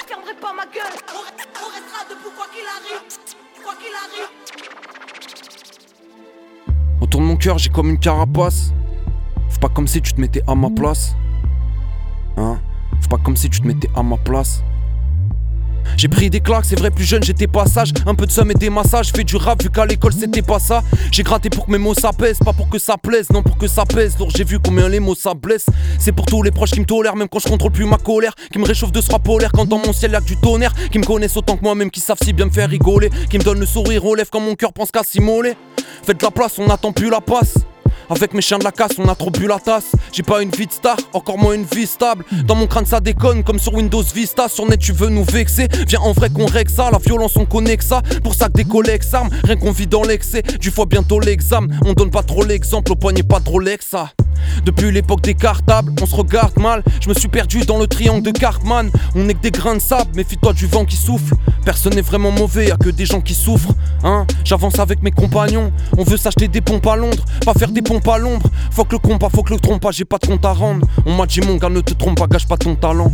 [0.00, 3.02] Je fermerai pas ma gueule, on restera debout quoi qu'il arrive.
[3.64, 4.28] Quoi qu'il arrive.
[7.00, 8.72] Autour de mon cœur, j'ai comme une carapace.
[9.48, 11.14] Fais pas comme si tu te mettais à ma place.
[12.36, 12.58] Hein?
[13.00, 14.62] Fais pas comme si tu te mettais à ma place.
[15.96, 17.92] J'ai pris des claques, c'est vrai, plus jeune j'étais pas sage.
[18.06, 20.58] Un peu de somme et des massages, fais du rap vu qu'à l'école c'était pas
[20.58, 20.82] ça.
[21.10, 23.56] J'ai gratté pour que mes mots ça pèse, pas pour que ça plaise, non pour
[23.56, 24.16] que ça pèse.
[24.16, 25.66] Donc j'ai vu combien les mots ça blesse.
[25.98, 28.34] C'est pour tous les proches qui me tolèrent, même quand je contrôle plus ma colère.
[28.52, 30.72] Qui me réchauffe de ce polaire quand dans mon ciel y'a du tonnerre.
[30.90, 33.10] Qui me connaissent autant que moi-même, qui savent si bien me faire rigoler.
[33.30, 35.54] Qui me donnent le sourire aux lèvres quand mon cœur pense qu'à s'immoler.
[36.02, 37.54] Faites de la place, on n'attend plus la passe.
[38.10, 39.92] Avec mes chiens de la casse, on a trop bu la tasse.
[40.12, 42.24] J'ai pas une vie de star, encore moins une vie stable.
[42.46, 44.48] Dans mon crâne, ça déconne comme sur Windows Vista.
[44.48, 45.68] Sur net, tu veux nous vexer.
[45.88, 46.90] Viens en vrai qu'on règle ça.
[46.90, 48.02] La violence, on connaît que ça.
[48.22, 49.30] Pour ça que des collègues s'arment.
[49.44, 50.42] Rien qu'on vit dans l'excès.
[50.60, 51.68] Du fois bientôt l'examen.
[51.84, 52.92] On donne pas trop l'exemple.
[52.92, 54.10] Au poignet, pas trop l'ex, ça.
[54.64, 56.82] Depuis l'époque des cartables, on se regarde mal.
[57.00, 58.90] Je me suis perdu dans le triangle de Cartman.
[59.14, 61.34] On est que des grains de sable, méfie-toi du vent qui souffle.
[61.64, 63.72] Personne n'est vraiment mauvais, y'a que des gens qui souffrent.
[64.02, 65.72] Hein J'avance avec mes compagnons.
[65.96, 68.48] On veut s'acheter des pompes à Londres, pas faire des pompes à l'ombre.
[68.72, 70.86] Faut que le compas, faut que le trompe pas, j'ai pas de compte à rendre.
[71.06, 73.10] On m'a dit mon gars, ne te trompe pas, gâche pas ton talent.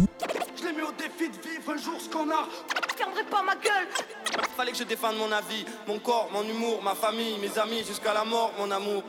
[0.59, 2.47] Je l'ai mis au défi de vivre un jour ce qu'on a.
[2.91, 3.89] Je fermerai pas ma gueule.
[4.57, 8.13] Fallait que je défende mon avis, mon corps, mon humour, ma famille, mes amis, jusqu'à
[8.15, 9.03] la mort, mon amour.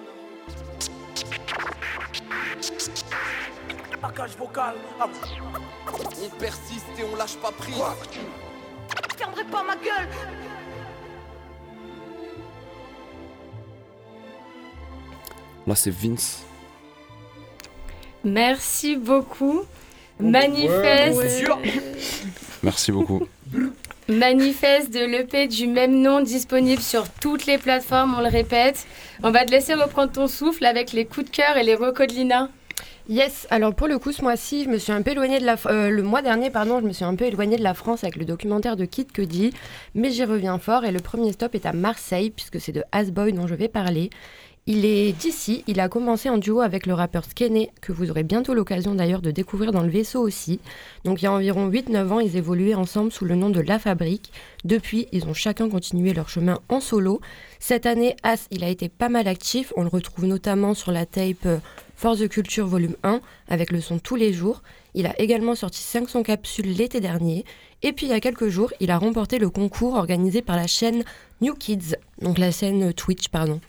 [4.01, 4.75] Package vocal.
[4.99, 5.05] ah.
[6.23, 7.75] On persiste et on lâche pas prise.
[9.11, 10.07] Je fermerai pas ma gueule.
[15.67, 16.43] Là, c'est Vince.
[18.23, 19.61] Merci beaucoup.
[20.19, 21.49] Manifeste,
[22.61, 23.23] Merci beaucoup.
[24.07, 28.85] manifeste de l'EP du même nom disponible sur toutes les plateformes, on le répète.
[29.23, 32.05] On va te laisser reprendre ton souffle avec les coups de cœur et les recos
[32.07, 32.49] de Lina.
[33.09, 35.55] Yes, alors pour le coup, ce mois-ci, je me suis un peu éloignée de la...
[35.65, 38.15] euh, le mois dernier, pardon, je me suis un peu éloignée de la France avec
[38.15, 39.53] le documentaire de Kid Cudi,
[39.95, 43.33] mais j'y reviens fort et le premier stop est à Marseille, puisque c'est de Asboy
[43.33, 44.11] dont je vais parler.
[44.67, 48.21] Il est d'ici, il a commencé en duo avec le rappeur Skene, que vous aurez
[48.21, 50.59] bientôt l'occasion d'ailleurs de découvrir dans le vaisseau aussi.
[51.03, 53.79] Donc il y a environ 8-9 ans, ils évoluaient ensemble sous le nom de La
[53.79, 54.31] Fabrique.
[54.63, 57.21] Depuis, ils ont chacun continué leur chemin en solo.
[57.59, 61.07] Cette année, As, il a été pas mal actif, on le retrouve notamment sur la
[61.07, 61.57] tape euh,
[61.95, 64.61] Force de Culture volume 1 avec le son tous les jours.
[64.93, 67.45] Il a également sorti 500 capsules l'été dernier.
[67.81, 70.67] Et puis il y a quelques jours, il a remporté le concours organisé par la
[70.67, 71.03] chaîne
[71.41, 73.59] New Kids, donc la scène Twitch, pardon.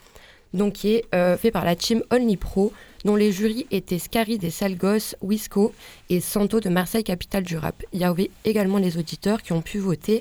[0.55, 2.73] Donc qui est euh, fait par la team Only Pro,
[3.05, 5.73] dont les jurys étaient Scary des Salgos, Wisco
[6.11, 7.83] et Santo de Marseille, capitale du rap.
[7.93, 10.21] Il y avait également les auditeurs qui ont pu voter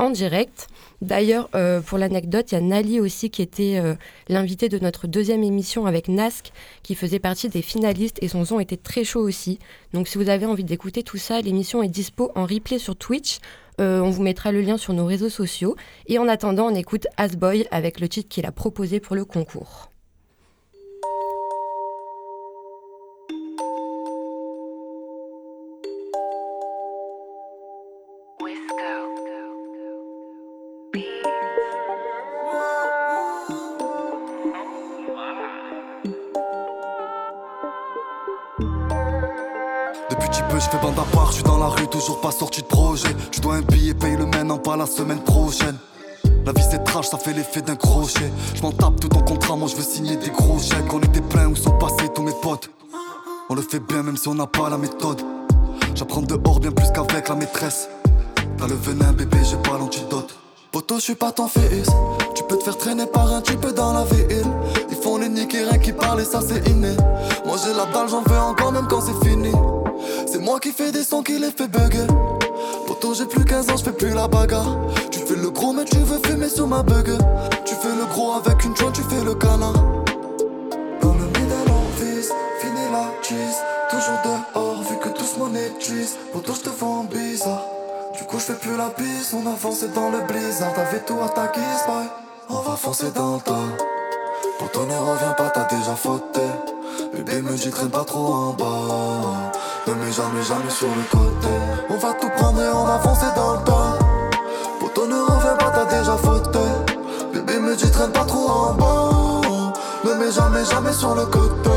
[0.00, 0.68] en direct.
[1.02, 3.94] D'ailleurs, euh, pour l'anecdote, il y a Nali aussi qui était euh,
[4.28, 8.60] l'invité de notre deuxième émission avec Nask, qui faisait partie des finalistes et son son
[8.60, 9.58] était très chaud aussi.
[9.92, 13.38] Donc si vous avez envie d'écouter tout ça, l'émission est dispo en replay sur Twitch.
[13.80, 15.76] Euh, on vous mettra le lien sur nos réseaux sociaux.
[16.06, 19.89] Et en attendant, on écoute Asboy avec le titre qu'il a proposé pour le concours.
[40.70, 43.08] Fais bande à part, je suis dans la rue, toujours pas sorti de projet.
[43.30, 45.76] Tu dois un billet, paye le maintenant, pas la semaine prochaine.
[46.46, 48.30] La vie c'est trash, ça fait l'effet d'un crochet.
[48.54, 50.92] Je m'en tape tout ton contrat, moi je veux signer des gros chèques.
[50.92, 52.70] On était plein où sont passés tous mes potes.
[53.48, 55.20] On le fait bien même si on n'a pas la méthode.
[55.94, 57.88] J'apprends dehors bien plus qu'avec la maîtresse.
[58.56, 60.36] T'as le venin, bébé, j'ai pas l'antidote.
[60.70, 61.88] Poto, je suis pas ton fils.
[62.34, 64.46] Tu peux te faire traîner par un type dans la ville.
[64.88, 66.94] Ils font les niquer, rien qui parle et ça c'est inné.
[67.44, 69.50] Moi j'ai la dalle, j'en fais encore même quand c'est fini.
[70.40, 72.06] C'est moi qui fais des sons qui les fait bugger.
[72.86, 74.74] Poto, j'ai plus 15 ans, je fais plus la bagarre.
[75.10, 77.10] Tu fais le gros, mais tu veux fumer sur ma bug.
[77.66, 79.74] Tu fais le gros avec une joint, tu fais le canard.
[81.02, 83.58] Dans le middle office, fini la cheese.
[83.90, 86.16] Toujours dehors, vu que tous monétisent.
[86.32, 87.66] Poto, je te vends bizarre.
[88.16, 90.72] Du coup, je fais plus la bise, on a foncé dans le blizzard.
[90.72, 91.18] T'avais tout
[91.52, 92.06] guise, boy.
[92.48, 93.76] On va foncer dans le tas.
[94.58, 96.40] Poto, ne reviens pas, t'as déjà fauté.
[97.12, 99.39] Bébé me dit, traîne pas trop en bas.
[99.90, 101.48] Ne mets jamais, jamais sur le côté.
[101.88, 103.98] On va tout prendre et on va foncer dans le tas.
[104.78, 106.60] Poto, ne reviens pas, t'as déjà fauté.
[107.34, 109.72] Bébé me dit, traîne pas trop en bas.
[110.04, 111.70] Ne mets jamais, jamais sur le côté.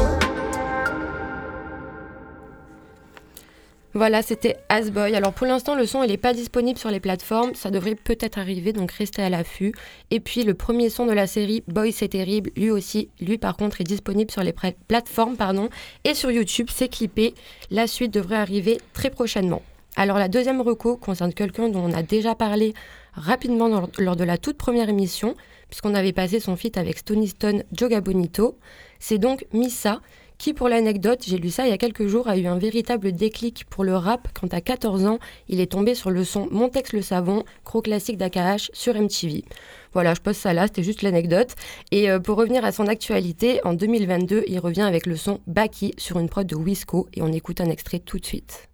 [4.04, 5.16] Voilà, c'était Asboy.
[5.16, 7.56] Alors pour l'instant, le son, n'est pas disponible sur les plateformes.
[7.56, 9.72] Ça devrait peut-être arriver, donc restez à l'affût.
[10.12, 13.56] Et puis le premier son de la série, Boy c'est terrible, lui aussi, lui par
[13.56, 14.54] contre, est disponible sur les
[14.90, 15.70] plateformes pardon,
[16.04, 17.34] et sur YouTube, c'est clippé.
[17.72, 19.62] La suite devrait arriver très prochainement.
[19.96, 22.74] Alors la deuxième reco concerne quelqu'un dont on a déjà parlé
[23.14, 25.34] rapidement lors de la toute première émission,
[25.70, 28.58] puisqu'on avait passé son feat avec Stony Stone, Joga Bonito.
[29.00, 30.02] C'est donc Missa,
[30.44, 33.14] qui, pour l'anecdote, j'ai lu ça il y a quelques jours, a eu un véritable
[33.14, 36.92] déclic pour le rap quand à 14 ans, il est tombé sur le son Montex
[36.92, 39.46] le Savon, gros classique d'AKH sur MTV.
[39.94, 41.56] Voilà, je pose ça là, c'était juste l'anecdote.
[41.92, 45.94] Et euh, pour revenir à son actualité, en 2022, il revient avec le son Baki
[45.98, 48.68] sur une prod de Wisco et on écoute un extrait tout de suite.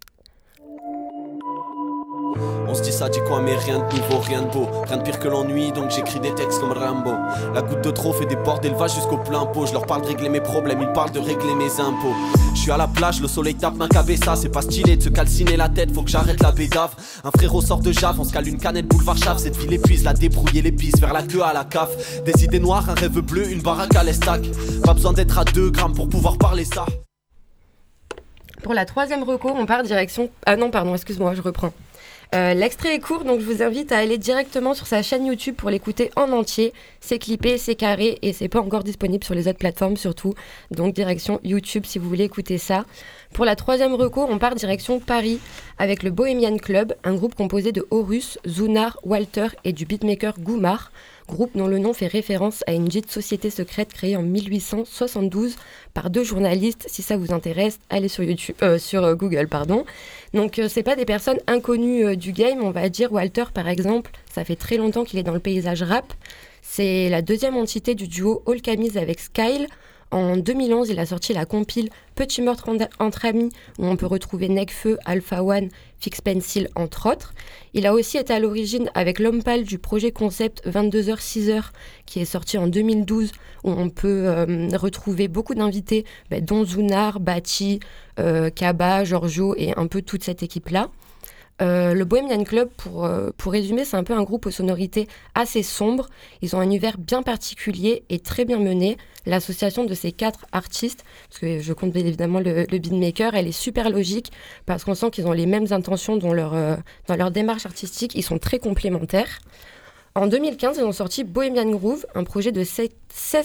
[2.68, 4.68] On se dit ça dit quoi mais rien de nouveau, rien de beau.
[4.86, 7.10] Rien de pire que l'ennui donc j'écris des textes comme Rambo.
[7.54, 9.66] La goutte de trop fait des ports d'élevage jusqu'au plein pot.
[9.66, 12.14] Je leur parle de régler mes problèmes, ils parlent de régler mes impôts.
[12.54, 15.08] Je suis à la plage, le soleil tape ma cabessa C'est pas stylé de se
[15.08, 18.32] calciner la tête, faut que j'arrête la bédave Un frérot sort de Jave, on se
[18.32, 21.52] cale une canette boulevard Chave Cette ville épuise, la débrouiller pistes, vers la queue à
[21.52, 24.42] la caf Des idées noires, un rêve bleu, une baraque à l'estac.
[24.84, 26.86] Pas besoin d'être à 2 grammes pour pouvoir parler ça.
[28.62, 30.30] Pour la troisième reco, on part direction.
[30.44, 31.72] Ah non, pardon, excuse-moi, je reprends.
[32.32, 35.56] Euh, l'extrait est court, donc je vous invite à aller directement sur sa chaîne YouTube
[35.56, 36.72] pour l'écouter en entier.
[37.00, 40.34] C'est clippé, c'est carré et c'est pas encore disponible sur les autres plateformes surtout.
[40.70, 42.84] Donc direction YouTube si vous voulez écouter ça.
[43.32, 45.40] Pour la troisième reco, on part direction Paris
[45.78, 50.92] avec le Bohemian Club, un groupe composé de Horus, Zunar, Walter et du beatmaker Goumar
[51.30, 55.56] groupe dont le nom fait référence à une dite société secrète créée en 1872
[55.94, 56.86] par deux journalistes.
[56.88, 59.84] Si ça vous intéresse, allez sur YouTube, euh, sur euh, Google, pardon.
[60.34, 63.12] Donc euh, c'est pas des personnes inconnues du game, on va dire.
[63.12, 66.12] Walter, par exemple, ça fait très longtemps qu'il est dans le paysage rap.
[66.62, 69.66] C'est la deuxième entité du duo All Camise avec Skyle.
[70.12, 74.48] En 2011, il a sorti la compile Petit meurtre entre amis, où on peut retrouver
[74.48, 75.68] Necfeu, Alpha One,
[76.00, 77.34] Fix Pencil, entre autres.
[77.74, 81.64] Il a aussi été à l'origine avec l'homme pâle du projet concept 22h-6h,
[82.06, 83.32] qui est sorti en 2012,
[83.64, 87.80] où on peut euh, retrouver beaucoup d'invités, bah, dont Zunar, Bati,
[88.18, 90.90] euh, Kaba, Giorgio et un peu toute cette équipe-là.
[91.60, 95.08] Euh, le Bohemian Club, pour, euh, pour résumer, c'est un peu un groupe aux sonorités
[95.34, 96.08] assez sombres.
[96.40, 98.96] Ils ont un univers bien particulier et très bien mené.
[99.26, 103.52] L'association de ces quatre artistes, parce que je compte bien évidemment le, beatmaker, elle est
[103.52, 104.32] super logique
[104.64, 108.14] parce qu'on sent qu'ils ont les mêmes intentions dans leur, euh, dans leur démarche artistique.
[108.14, 109.40] Ils sont très complémentaires.
[110.16, 112.88] En 2015, ils ont sorti Bohemian Groove, un projet de 16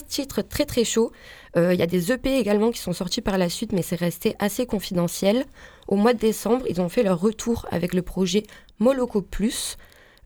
[0.07, 1.11] titres très très chauds.
[1.55, 4.35] Il y a des EP également qui sont sortis par la suite, mais c'est resté
[4.39, 5.45] assez confidentiel.
[5.87, 8.43] Au mois de décembre, ils ont fait leur retour avec le projet
[8.79, 9.77] Moloko Plus,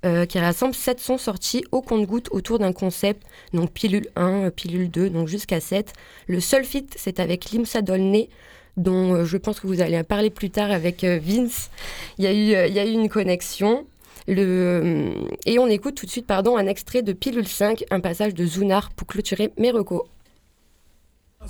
[0.05, 3.21] euh, qui rassemble 7 sons sortis au compte-goutte autour d'un concept,
[3.53, 5.91] donc pilule 1, euh, pilule 2, donc jusqu'à 7.
[6.27, 8.29] Le seul fit, c'est avec Limsa Dolné,
[8.77, 11.69] dont euh, je pense que vous allez parler plus tard avec Vince.
[12.17, 13.85] Il y, a eu, une connexion.
[14.27, 18.45] Et on écoute tout de suite pardon, un extrait de Pilule 5, un passage de
[18.45, 20.03] Zunar pour clôturer mes recos.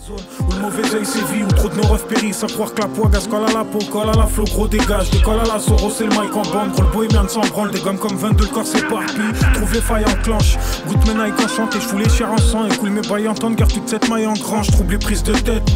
[0.07, 3.27] Où le mauvais oeil sévit, où trop de nos périssent, à croire que la poigasse
[3.27, 6.05] colle à la peau, colle à la flot, gros dégage, décolle à la Soros c'est
[6.05, 8.65] le mic en bande, gros le bohémien s'en branle, des gommes comme 22, le corps
[8.65, 10.57] s'éparpille, trouve les failles en clenche,
[10.87, 13.33] goûte mes nailles et je fous les chairs en sang, et coule mes bails en
[13.33, 15.69] temps, garde toute cette maille en grange, trouve les prises de tête.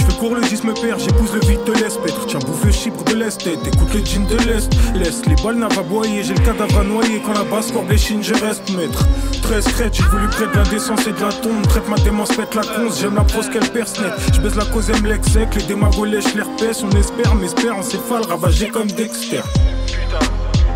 [0.00, 3.02] Je court le 10 me perd, j'épouse le vide de l'espètre, tiens bouffe le chibre
[3.04, 6.80] de l'est, écoute les jeans de l'est, laisse les balles n'avaient boyer, j'ai le cadavre
[6.80, 9.06] à noyer, quand la basse corde les chines, je reste maître.
[9.42, 12.34] 13 crêtes, j'ai voulu près de la décence et de la tombe, traite ma démence,
[12.34, 14.12] pète la conce, j'aime la prose qu'elle perce net.
[14.32, 18.22] Je baisse la cause, aime l'exec, les démagos lèchent l'herpès, on espère, mais espère, encéphale,
[18.28, 19.42] ravagé comme Dexter.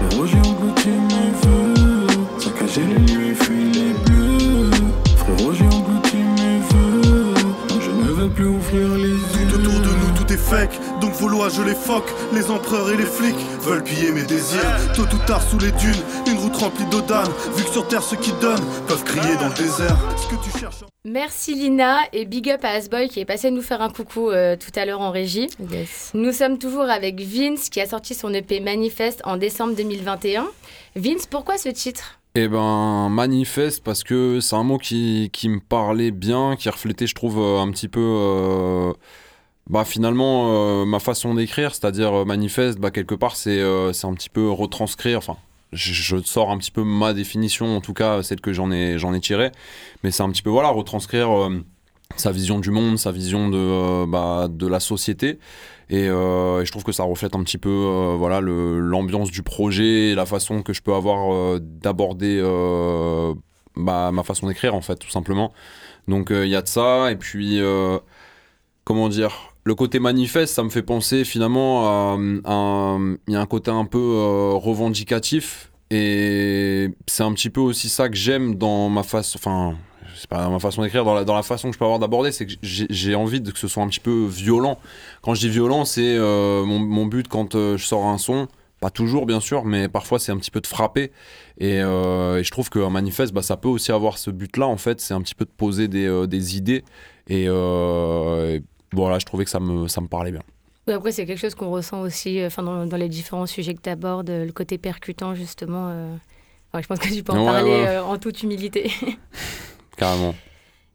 [0.00, 2.06] Les Roger englouti mes vœux,
[2.38, 3.19] saccagé les nuits,
[10.50, 12.12] fake, donc vos lois, je les foque.
[12.32, 14.60] Les empereurs et les flics veulent piller mes désirs.
[14.94, 17.30] Tôt ou tard, sous les dunes, une route remplie d'odanes.
[17.54, 19.96] Vu que sur terre, ceux qui donnent peuvent crier dans le désert.
[20.16, 20.84] Ce que tu cherches.
[21.04, 24.54] Merci Lina et big up à Asboy qui est passé nous faire un coucou euh,
[24.56, 25.48] tout à l'heure en régie.
[26.12, 30.46] Nous sommes toujours avec Vince qui a sorti son EP Manifeste en décembre 2021.
[30.96, 32.20] Vince, pourquoi ce titre?
[32.34, 37.06] Eh ben, manifeste parce que c'est un mot qui, qui, me parlait bien, qui reflétait,
[37.06, 38.92] je trouve, euh, un petit peu, euh,
[39.70, 44.14] bah finalement, euh, ma façon d'écrire, c'est-à-dire euh, manifeste, bah quelque part, c'est euh, un
[44.14, 45.36] petit peu retranscrire, enfin,
[45.72, 49.20] je, sors un petit peu ma définition, en tout cas, celle que j'en ai, ai
[49.20, 49.52] tirée,
[50.02, 51.30] mais c'est un petit peu, voilà, retranscrire
[52.16, 55.38] sa vision du monde, sa vision de, bah, de la société.
[55.88, 59.42] Et, euh, et, je trouve que ça reflète un petit peu euh, voilà l'ambiance du
[59.42, 62.40] projet, la façon que je peux avoir euh, d'aborder
[63.76, 65.52] bah, ma façon d'écrire en fait tout simplement.
[66.08, 67.60] Donc il y a de ça et puis
[68.84, 72.16] comment dire le côté manifeste, ça me fait penser finalement à,
[73.28, 78.08] il y a un côté un peu revendicatif et c'est un petit peu aussi ça
[78.08, 79.76] que j'aime dans ma face, enfin
[80.20, 82.30] c'est pas ma façon d'écrire, dans la, dans la façon que je peux avoir d'aborder,
[82.30, 84.78] c'est que j'ai envie que ce soit un petit peu violent.
[85.22, 88.46] Quand je dis violent, c'est euh, mon, but quand euh, je sors un son,
[88.80, 91.10] pas toujours bien sûr, mais parfois c'est un petit peu de frapper.
[91.58, 95.00] Et, euh, je trouve qu'un manifeste, bah, ça peut aussi avoir ce but-là, en fait,
[95.00, 96.84] c'est un petit peu de poser des, euh, des idées.
[97.28, 97.46] Et,
[98.92, 100.42] voilà, je trouvais que ça me, ça me parlait bien.
[100.86, 103.82] Oui, après, c'est quelque chose qu'on ressent aussi enfin, dans, dans, les différents sujets que
[103.82, 106.18] tu abordes, le côté percutant, justement.
[106.72, 107.98] Ouais, je pense que tu peux en ouais, parler ouais.
[107.98, 108.90] en toute humilité.
[109.96, 110.34] Carrément.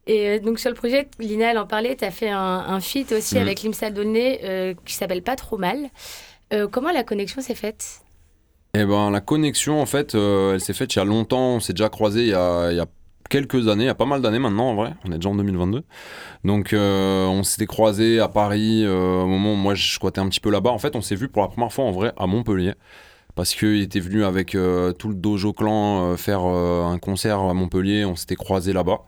[0.06, 2.80] Et euh, donc sur le projet, Lina, elle en parlait, tu as fait un, un
[2.80, 3.38] feat aussi mmh.
[3.38, 5.90] avec Limsa Donné euh, qui s'appelle Pas trop mal.
[6.52, 8.00] Euh, comment la connexion s'est faite?
[8.74, 11.56] Eh ben la connexion, en fait, elle s'est faite il y a longtemps.
[11.56, 12.86] On s'est déjà croisé il y a, il y a
[13.28, 15.34] quelques années, il y a pas mal d'années maintenant en vrai, on est déjà en
[15.34, 15.82] 2022.
[16.44, 20.28] Donc euh, on s'était croisé à Paris euh, au moment où moi je squattais un
[20.28, 20.70] petit peu là-bas.
[20.70, 22.74] En fait, on s'est vu pour la première fois en vrai à Montpellier
[23.34, 28.04] parce qu'il était venu avec euh, tout le dojo clan faire un concert à Montpellier,
[28.04, 29.02] on s'était croisé là-bas.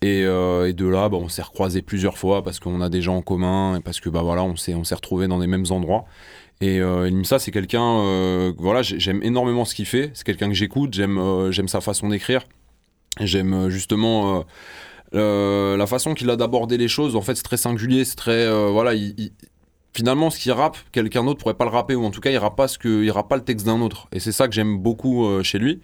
[0.00, 3.22] Et, de là, bah, on s'est recroisé plusieurs fois parce qu'on a des gens en
[3.22, 6.04] commun et parce que bah voilà, on s'est on s'est retrouvé dans les mêmes endroits.
[6.60, 10.10] Et euh, Nimsa, c'est quelqu'un, voilà, j'aime énormément ce qu'il fait.
[10.14, 12.44] C'est quelqu'un que j'écoute, j'aime j'aime sa façon d'écrire.
[13.20, 14.44] J'aime euh, justement
[15.14, 17.16] euh, la façon qu'il a d'aborder les choses.
[17.16, 19.32] En fait, c'est très singulier, c'est très, voilà, il, il-
[19.94, 22.38] finalement, ce qu'il rappe, quelqu'un d'autre pourrait pas le rapper, ou en tout cas, il
[22.38, 24.06] rappe pas ce rappe pas le texte d'un autre.
[24.12, 25.80] Et c'est ça que j'aime beaucoup euh, chez lui.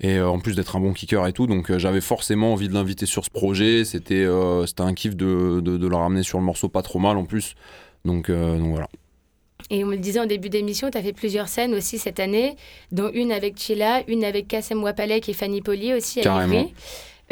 [0.00, 2.68] Et euh, en plus d'être un bon kicker et tout, donc euh, j'avais forcément envie
[2.68, 3.84] de l'inviter sur ce projet.
[3.84, 7.18] C'était, euh, c'était un kiff de, de, le ramener sur le morceau pas trop mal
[7.18, 7.54] en plus.
[8.06, 8.88] Euh, donc voilà.
[9.70, 12.18] Et on me le disait en début d'émission, tu as fait plusieurs scènes aussi cette
[12.20, 12.56] année,
[12.90, 16.44] dont une avec Chila, une avec Kassem Wapalek et Fanny Poli aussi à.
[16.56, 16.74] Ivry.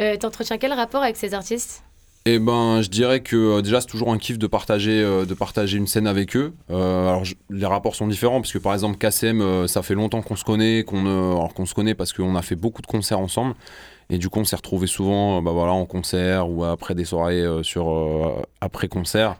[0.01, 1.83] Euh, T'entretiens quel rapport avec ces artistes?
[2.25, 5.33] Eh ben, je dirais que euh, déjà c'est toujours un kiff de partager, euh, de
[5.33, 6.53] partager une scène avec eux.
[6.69, 10.21] Euh, alors je- les rapports sont différents parce que par exemple KCM, ça fait longtemps
[10.21, 13.19] qu'on se connaît, qu'on alors qu'on se connaît parce qu'on a fait beaucoup de concerts
[13.19, 13.55] ensemble.
[14.09, 17.43] Et du coup, on s'est retrouvés souvent, bah voilà, en concert ou après des soirées
[17.63, 19.35] sur après concert.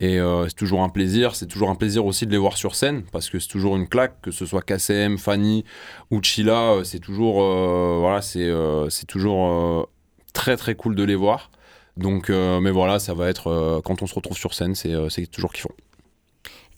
[0.00, 1.36] Et euh, c'est toujours un plaisir.
[1.36, 3.86] C'est toujours un plaisir aussi de les voir sur scène parce que c'est toujours une
[3.86, 5.64] claque, que ce soit KCM, Fanny
[6.10, 6.72] ou Chila.
[6.72, 9.88] euh, C'est toujours, euh, voilà, c'est euh, c'est toujours
[10.32, 11.50] très très cool de les voir.
[11.96, 15.52] Donc, mais voilà, ça va être quand on se retrouve sur scène, c'est c'est toujours
[15.52, 15.70] kiffant.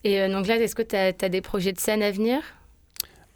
[0.04, 2.40] Et donc là, est-ce que tu as, des projets de scène à venir?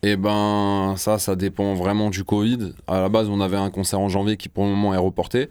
[0.03, 2.73] Et ben, ça, ça dépend vraiment du Covid.
[2.89, 5.49] À la base, on avait un concert en janvier qui pour le moment est reporté.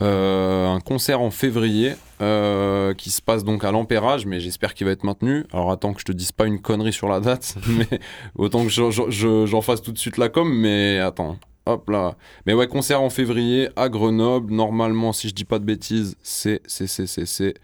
[0.00, 4.86] Euh, un concert en février euh, qui se passe donc à l'Empérage, mais j'espère qu'il
[4.86, 5.44] va être maintenu.
[5.52, 8.00] Alors attends que je te dise pas une connerie sur la date, mais
[8.34, 11.36] autant que je- je- je- j'en fasse tout de suite la com, mais attends.
[11.66, 12.16] Hop là.
[12.46, 14.52] Mais ouais, concert en février à Grenoble.
[14.52, 17.54] Normalement, si je dis pas de bêtises, c'est, c'est, c'est, c'est.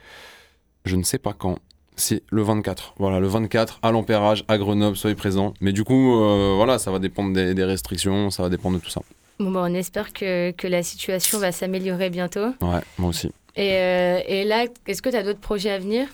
[0.84, 1.58] Je ne sais pas quand.
[1.96, 2.94] C'est le 24.
[2.98, 5.52] Voilà, le 24 à l'Empérage, à Grenoble, soyez présents.
[5.60, 8.90] Mais du coup, euh, voilà, ça va dépendre des restrictions, ça va dépendre de tout
[8.90, 9.00] ça.
[9.38, 12.46] Bon, bah, on espère que, que la situation va s'améliorer bientôt.
[12.60, 13.30] Ouais, moi aussi.
[13.56, 16.08] Et, euh, et là, est-ce que tu as d'autres projets à venir?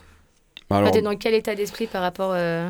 [0.70, 2.68] Alors, Tu es dans quel état d'esprit par rapport, euh,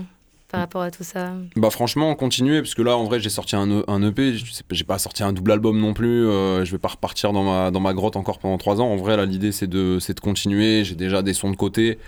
[0.49, 1.33] par rapport à tout ça?
[1.57, 4.53] Bah franchement, continuer, parce que là, en vrai, j'ai sorti un, E- un EP, je
[4.53, 7.33] sais pas- j'ai pas sorti un double album non plus, euh, je vais pas repartir
[7.33, 8.87] dans ma, dans ma grotte encore pendant trois ans.
[8.93, 11.99] En vrai, là, l'idée, c'est de, c'est de continuer, j'ai déjà des sons de côté,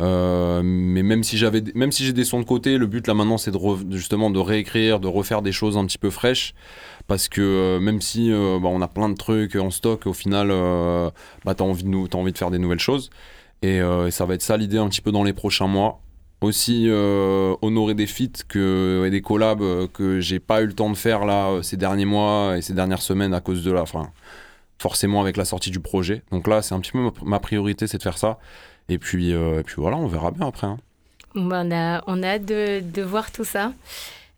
[0.00, 3.14] euh, mais même si, j'avais, même si j'ai des sons de côté, le but, là,
[3.14, 3.58] maintenant, c'est de
[3.90, 6.54] justement de réécrire, de refaire des choses un petit peu fraîches,
[7.06, 10.12] parce que euh, même si euh, bah, on a plein de trucs en stock, au
[10.12, 10.48] final,
[11.44, 13.10] bah, t'as envie, de t'as envie de faire des nouvelles choses,
[13.62, 13.80] et,
[14.10, 16.00] ça va être ça l'idée un petit peu dans les prochains mois.
[16.40, 19.62] Aussi honorer des feats que, et des collabs
[19.92, 23.00] que j'ai pas eu le temps de faire là ces derniers mois et ces dernières
[23.02, 24.10] semaines à cause de la fin
[24.80, 26.24] forcément avec la sortie du projet.
[26.32, 28.40] Donc là c'est un petit peu ma priorité c'est de faire ça
[28.92, 30.78] et puis euh, et puis voilà on verra bien après hein.
[31.34, 33.72] Bon, bah, on, a, on a hâte de, de voir tout ça.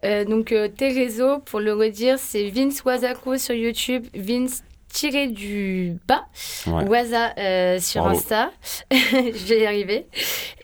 [0.05, 5.27] Euh, donc, euh, tes réseaux, pour le redire, c'est Vince Wazako sur YouTube, Vince tiré
[5.27, 6.25] du bas,
[6.69, 6.85] Ouais.
[6.85, 8.17] Waza euh, sur Bravo.
[8.17, 8.53] Insta.
[8.93, 10.07] Je vais y arriver.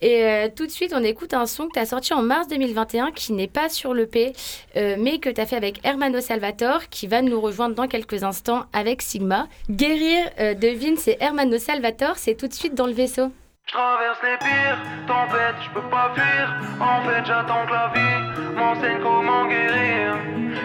[0.03, 3.11] Et tout de suite, on écoute un son que tu as sorti en mars 2021
[3.11, 4.33] qui n'est pas sur l'EP,
[4.77, 8.23] euh, mais que tu as fait avec Hermano Salvatore qui va nous rejoindre dans quelques
[8.23, 9.49] instants avec Sigma.
[9.69, 13.33] Guérir de Vince et Hermano Salvatore, c'est tout de suite dans le vaisseau.
[13.67, 16.57] Je traverse les pires tempêtes, je peux pas fuir.
[16.81, 20.17] En fait, j'attends que la vie m'enseigne comment guérir.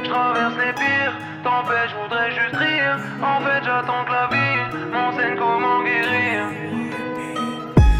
[0.04, 2.98] Je traverse les pires tempêtes, je voudrais juste rire.
[3.22, 6.75] En fait, j'attends que la vie m'enseigne comment guérir.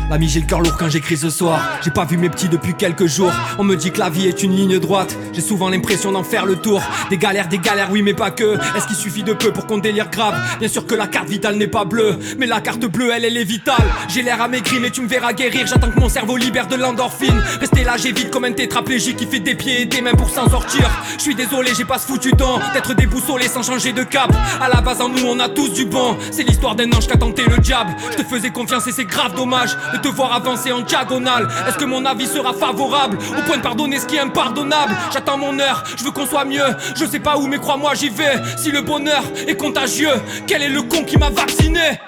[0.10, 1.60] L'ami j'ai le cœur lourd quand j'écris ce soir.
[1.84, 3.32] J'ai pas vu mes petits depuis quelques jours.
[3.58, 5.18] On me dit que la vie est une ligne droite.
[5.34, 6.82] J'ai souvent l'impression d'en faire le tour.
[7.10, 8.56] Des galères, des galères, oui mais pas que.
[8.78, 10.36] Est-ce qu'il suffit de peu pour qu'on délire grave?
[10.60, 12.20] Bien sûr que la carte vitale n'est pas bleue.
[12.38, 13.84] Mais la carte bleue elle, elle est vitale.
[14.08, 15.66] J'ai l'air amaigri mais tu me verras guérir.
[15.66, 17.42] J'attends que mon cerveau libère de l'endorphine.
[17.60, 20.30] Rester là j'ai vite comme un tétraplégique Qui fait des pieds et des mains pour
[20.30, 20.88] s'en sortir.
[21.18, 24.32] Je suis désolé j'ai pas ce foutu temps D'être déboussolé sans changer de cap.
[24.62, 26.16] À la base en nous on a tous du bon.
[26.30, 27.96] C'est l'histoire d'un ange qui a tenté le diable.
[28.12, 31.78] Je te faisais confiance et c'est grave dommage De te voir avancer en diagonale Est-ce
[31.78, 34.94] que mon avis sera favorable Au point de pardonner ce qui est impardonnable?
[35.14, 38.10] J'attends mon heure, je veux qu'on soit mieux Je sais pas où mais crois-moi j'y
[38.10, 42.00] vais Si le bonheur est contagieux Quel est le con qui m'a vacciné?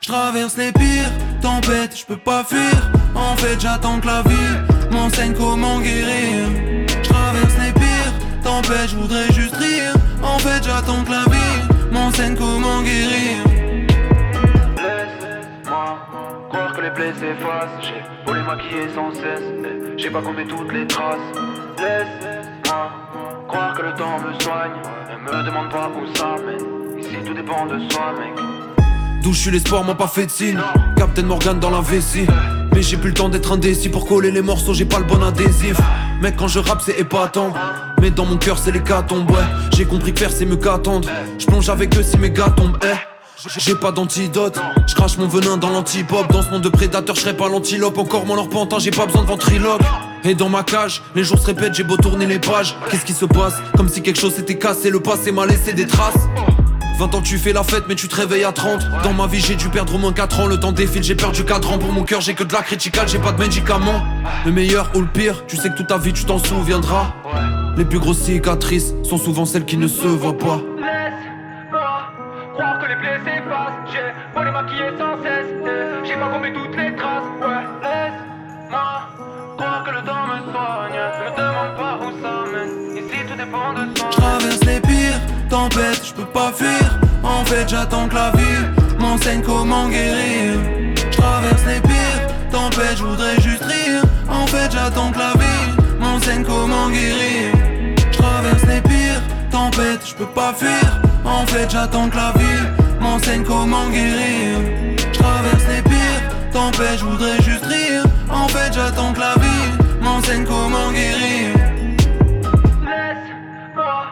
[0.00, 1.10] Je traverse les pires
[1.40, 2.90] tempêtes, je peux pas fuir.
[3.14, 6.48] En fait, j'attends que la vie m'enseigne comment guérir.
[6.88, 8.12] Je traverse les pires
[8.42, 9.94] tempêtes, je voudrais juste rire.
[10.22, 13.53] En fait, j'attends que la vie m'enseigne comment guérir.
[16.54, 17.82] Croire que les plaies s'effacent.
[17.82, 19.42] J'ai les maquiller sans cesse.
[19.60, 21.18] mais J'ai pas commis toutes les traces.
[21.78, 22.90] Laisse-moi
[23.48, 24.70] croire que le temps me soigne.
[25.26, 27.00] Ne me demande pas où ça mène.
[27.00, 28.34] Ici tout dépend de soi, mec.
[29.22, 30.60] D'où je suis l'espoir, m'a pas fait de signe.
[30.96, 32.26] Captain Morgan dans la vessie.
[32.72, 35.22] Mais j'ai plus le temps d'être indécis pour coller les morceaux, j'ai pas le bon
[35.22, 35.76] adhésif.
[36.20, 37.52] Mec, quand je rappe, c'est épatant.
[38.00, 39.44] Mais dans mon cœur, c'est les tombent ouais.
[39.76, 41.08] J'ai compris que faire, c'est mieux qu'attendre.
[41.38, 43.13] Je plonge avec eux si mes gars tombent, eh.
[43.46, 46.32] J'ai pas d'antidote, je crache mon venin dans l'antipop.
[46.32, 47.98] Dans ce monde de prédateurs, je serai pas l'antilope.
[47.98, 49.82] Encore moins leur pantin, j'ai pas besoin de ventriloque.
[50.24, 52.74] Et dans ma cage, les jours se répètent, j'ai beau tourner les pages.
[52.90, 53.54] Qu'est-ce qui se passe?
[53.76, 56.14] Comme si quelque chose s'était cassé, le passé m'a laissé des traces.
[56.98, 59.40] 20 ans tu fais la fête mais tu te réveilles à 30 Dans ma vie
[59.40, 61.90] j'ai dû perdre au moins 4 ans Le temps défile j'ai perdu 4 ans Pour
[61.90, 64.00] mon cœur j'ai que de la critical J'ai pas de médicaments
[64.46, 67.12] Le meilleur ou le pire Tu sais que toute ta vie tu t'en souviendras
[67.76, 70.60] Les plus grosses cicatrices Sont souvent celles qui ne se voient pas
[72.54, 75.50] Croire que les plaies s'effacent J'ai beau les maquiller sans cesse.
[76.04, 77.24] J'ai pas gommé toutes les traces.
[77.40, 79.08] Ouais, laisse-moi
[79.56, 81.00] Croire que le temps me soigne.
[81.18, 82.96] Ne me demande pas où ça mène.
[82.96, 87.00] Ici tout dépend de soi traverse les pires tempêtes, je peux pas fuir.
[87.24, 90.58] En fait j'attends que la vie m'enseigne comment guérir.
[90.94, 94.02] Je traverse les pires tempêtes, je voudrais juste rire.
[94.28, 97.52] En fait j'attends que la vie m'enseigne comment guérir.
[98.12, 102.62] Je traverse les pires tempêtes, je peux pas fuir En fait j'attends que la vie
[103.00, 104.58] m'enseigne comment guérir.
[104.96, 108.04] Je traverse les pires tempêtes, je voudrais juste rire.
[108.30, 111.54] En fait j'attends que la vie m'enseigne comment guérir.
[112.84, 114.06] Laisse-moi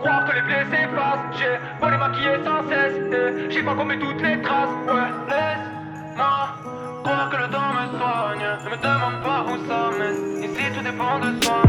[0.00, 2.92] croire que les plaies s'effacent J'ai beau les maquiller sans cesse.
[3.12, 4.68] Eh, J'ai pas gommé toutes les traces.
[4.86, 6.48] Ouais, laisse-moi
[7.04, 8.46] croire que le temps me soigne.
[8.64, 10.42] Ne me demande pas où ça mène.
[10.42, 11.62] Ici tout dépend de soi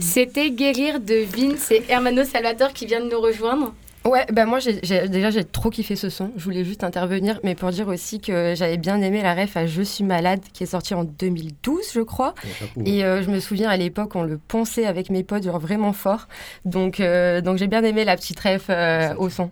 [0.00, 3.74] C'était Guérir de Vince et Hermano Salvatore qui vient de nous rejoindre.
[4.04, 6.32] Ouais, bah moi j'ai, j'ai- déjà j'ai trop kiffé ce son.
[6.36, 9.66] Je voulais juste intervenir, mais pour dire aussi que j'avais bien aimé la ref à
[9.66, 12.34] Je suis malade qui est sorti en 2012, je crois.
[12.84, 15.92] Et euh, je me souviens à l'époque on le ponçait avec mes potes genre vraiment
[15.92, 16.26] fort.
[16.64, 19.50] Donc euh, donc j'ai bien aimé la petite ref euh, au son.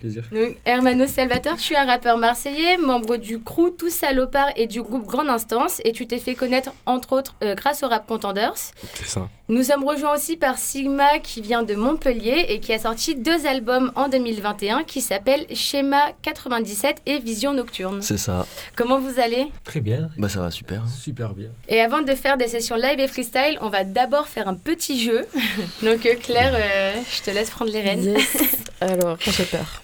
[0.00, 0.24] plaisir.
[0.32, 4.82] Donc, Hermano Salvatore, tu es un rappeur marseillais, membre du crew Tous Salopards et du
[4.82, 8.54] groupe Grande Instance, et tu t'es fait connaître entre autres euh, grâce au Rap Contenders.
[8.94, 9.28] C'est ça.
[9.50, 13.46] Nous sommes rejoints aussi par Sigma qui vient de Montpellier et qui a sorti deux
[13.46, 18.02] albums en 2021 qui s'appellent Schéma 97 et Vision Nocturne.
[18.02, 18.46] C'est ça.
[18.76, 19.48] Comment vous allez?
[19.64, 20.08] Très bien.
[20.16, 20.82] Bah ça va super.
[20.88, 21.48] Super bien.
[21.68, 25.00] Et avant de faire des sessions live et freestyle, on va d'abord faire un petit
[25.02, 25.26] jeu.
[25.82, 28.02] Donc euh, Claire, euh, je te laisse prendre les rênes.
[28.04, 28.36] Yes.
[28.80, 29.80] Alors, j'ai peur.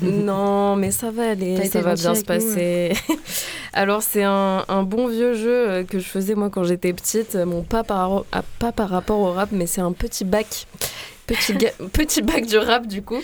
[0.00, 2.92] non, mais ça va aller, ça va bien se passer.
[3.74, 7.36] Alors, c'est un, un bon vieux jeu euh, que je faisais moi quand j'étais petite.
[7.36, 8.24] Bon, pas par,
[8.58, 10.66] pas par rapport au rap, mais c'est un petit bac.
[11.92, 13.22] Petit, bac du rap, du coup.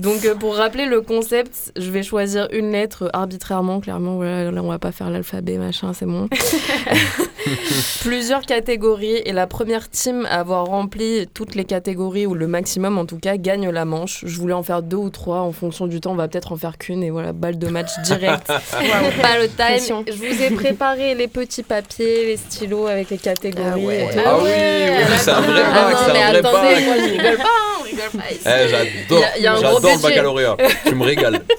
[0.00, 3.80] Donc, euh, pour rappeler le concept, je vais choisir une lettre arbitrairement.
[3.80, 6.28] Clairement, voilà, là, on va pas faire l'alphabet, machin, c'est bon.
[8.02, 9.20] Plusieurs catégories.
[9.24, 13.18] Et la première team à avoir rempli toutes les catégories, ou le maximum en tout
[13.18, 14.24] cas, gagne la manche.
[14.26, 15.40] Je voulais en faire deux ou trois.
[15.40, 17.02] En fonction du temps, on va peut-être en faire qu'une.
[17.02, 18.46] Et voilà, balle de match direct.
[18.46, 20.04] pas le time.
[20.06, 23.68] Je vous ai préparé les petits papiers, les stylos avec les catégories.
[23.68, 24.04] Ah ouais.
[24.10, 24.20] et tout.
[24.24, 26.84] Ah oui, oui, c'est un vrai Ah bac, c'est un vrai attendez, bac.
[26.84, 28.40] moi je rigole pas, hein, on rigole pas ici.
[28.46, 30.56] Eh, j'adore, Il y a- il y a un gros j'adore le baccalauréat.
[30.86, 31.40] tu me régales.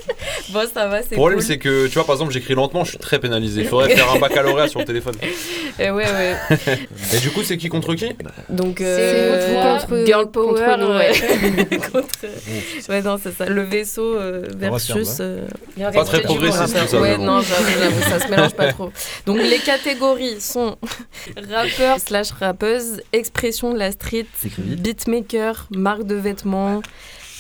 [0.49, 1.47] Bon, ça va, c'est Le problème, cool.
[1.47, 3.61] c'est que, tu vois, par exemple, j'écris lentement, je suis très pénalisé.
[3.61, 5.15] Il faudrait faire un baccalauréat sur le téléphone.
[5.79, 6.36] Eh ouais, ouais.
[7.15, 8.09] Et du coup, c'est qui contre qui?
[8.49, 11.11] Donc, C'est euh, contre- Girl contre Power, nous, ouais.
[11.91, 12.07] contre...
[12.89, 13.45] Ouais, non, c'est ça.
[13.45, 15.17] Le vaisseau euh, versus.
[15.21, 16.99] euh, Le Pas très progressiste, tout ça.
[17.01, 17.23] Ouais, bon.
[17.23, 18.91] non, j'avoue, j'avoue, ça se mélange pas trop.
[19.25, 20.75] Donc, les catégories sont
[21.51, 24.25] rappeur slash rappeuse, expression de la street,
[24.57, 26.82] beatmaker, marque de vêtements,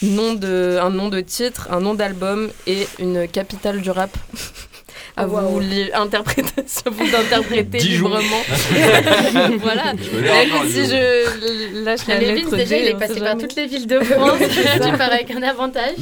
[0.01, 4.15] nom de, un nom de titre, un nom d'album et une capitale du rap.
[5.17, 5.41] À Oh, wow.
[5.49, 8.07] vous, li- interprétation, à vous d'interpréter Dijon.
[8.07, 8.43] librement.
[9.59, 9.93] voilà.
[9.97, 13.19] Je Bah, ah, si je lâche la lettre Vince, déjà, D, il est on passé
[13.19, 14.39] par toutes les villes de France.
[14.41, 15.95] tu pars avec un avantage.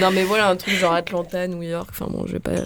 [0.00, 2.52] Non, mais voilà, un truc genre Atlanta, New York, enfin bon, je vais pas.
[2.52, 2.64] euh,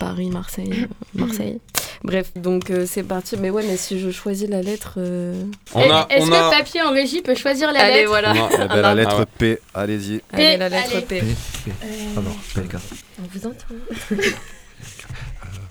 [0.00, 0.86] Paris, Marseille, euh,
[1.26, 1.58] Marseille.
[2.02, 3.36] Bref, donc euh, c'est parti.
[3.38, 4.94] Mais ouais, mais si je choisis la lettre.
[4.98, 5.34] euh,
[5.74, 6.50] On a, Est-ce on que a...
[6.50, 8.32] papier en régie peut choisir la Allez, lettre voilà.
[8.34, 8.94] Eh ben, Ah la ouais.
[8.96, 10.20] lettre P, allez-y.
[10.32, 11.02] Allez, la lettre allez.
[11.06, 11.22] P.
[12.16, 12.74] Ah non, PLK.
[13.18, 14.16] On vous entend.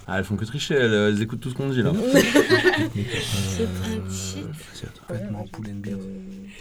[0.08, 1.92] Ah, elles font que tricher, elles, elles écoutent tout ce qu'on dit là.
[5.08, 5.98] Complètement poulet de bière.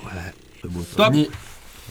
[0.03, 0.21] Voilà,
[0.63, 1.07] le beau Top.
[1.07, 1.29] Tony.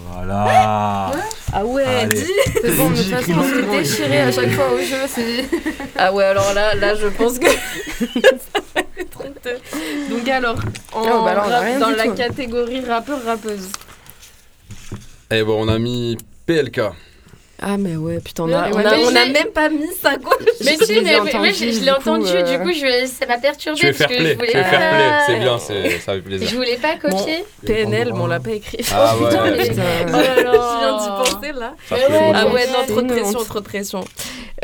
[0.10, 1.12] Voilà.
[1.52, 2.16] Ah ouais, Allez.
[2.22, 2.26] dis
[2.62, 5.06] C'est bon, de toute façon, on se fait déchirer à chaque fois au jeu.
[5.08, 5.46] C'est...
[5.96, 7.46] Ah ouais, alors là, là je pense que.
[8.02, 9.60] ça va être honteux.
[10.10, 10.58] Donc alors,
[10.94, 12.16] en Oh, bah alors, on a rap- rien dans du la tout.
[12.16, 13.70] catégorie rappeur-rappeuse.
[15.30, 16.82] Et bon, on a mis PLK.
[17.66, 19.88] Ah mais ouais, putain, on Mais a, ouais, on a, mais on même pas mis
[20.02, 20.36] ça quoi.
[20.66, 23.06] Mais Je si, mais, mais- entendus, mais je, je l'ai entendu, euh, du coup, je,
[23.08, 23.80] ça m'a perturbé.
[23.80, 25.60] Tu veux parce faire que play, je voulais tu veux pas- faire play, c'est bien,
[25.60, 26.50] c'est- ça fait plaisir.
[26.50, 27.46] Je voulais pas copier.
[27.66, 28.86] PNL, mais on l'a pas écrit.
[28.92, 29.52] Ah Oh, putain, ouais.
[29.58, 29.82] mais- Putain.
[30.02, 30.08] Oh.
[30.08, 31.74] Je viens d'y penser là.
[31.90, 32.32] Ouais.
[32.36, 34.06] Ah ouais, non, trop de pression, trop de pression.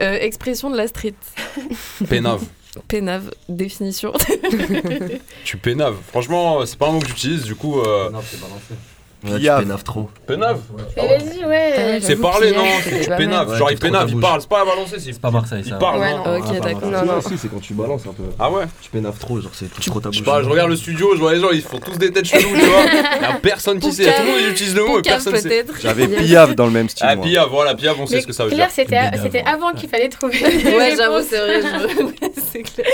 [0.01, 1.13] Euh, expression de la street.
[2.09, 2.43] Pénave.
[2.87, 4.13] Pénave, définition.
[5.43, 5.95] Tu pénaves.
[6.07, 7.79] Franchement, c'est pas un mot que j'utilise, du coup.
[7.79, 8.73] euh, Non, c'est balancé.
[9.22, 9.59] Ouais, tu Piaf.
[9.59, 10.09] pénaves trop.
[10.26, 10.59] Pénave
[10.95, 11.99] Vas-y, ouais.
[12.01, 13.49] C'est parler, non C'est tu pénaves.
[13.49, 14.39] Ouais, Genre, il pénave, il parle.
[14.39, 15.76] C'est pas à balancer, c'est pas Marseille, Il ça.
[15.76, 16.38] parle, Ouais, non non.
[16.38, 16.89] Ok, Ah, d'accord.
[16.89, 17.22] Non, non.
[17.22, 18.24] Si, c'est quand tu balances un peu.
[18.39, 20.45] Ah ouais Tu pénaves trop, genre c'est tout trop ta Je bouche.
[20.47, 22.84] regarde le studio, je vois les gens, ils font tous des têtes cheloues, tu vois.
[23.17, 24.05] Il y a personne qui sait.
[24.05, 25.65] Tout le monde utilise le mot personne sait.
[25.82, 27.05] J'avais Piaf dans le même style.
[27.09, 27.17] Ah.
[27.17, 28.67] Piaf, voilà, Piaf, on sait ce que ça veut dire.
[28.72, 30.41] c'était c'était avant qu'il fallait trouver.
[30.41, 31.61] Ouais, j'avoue, c'est vrai.
[31.61, 32.88] je- c'est clair.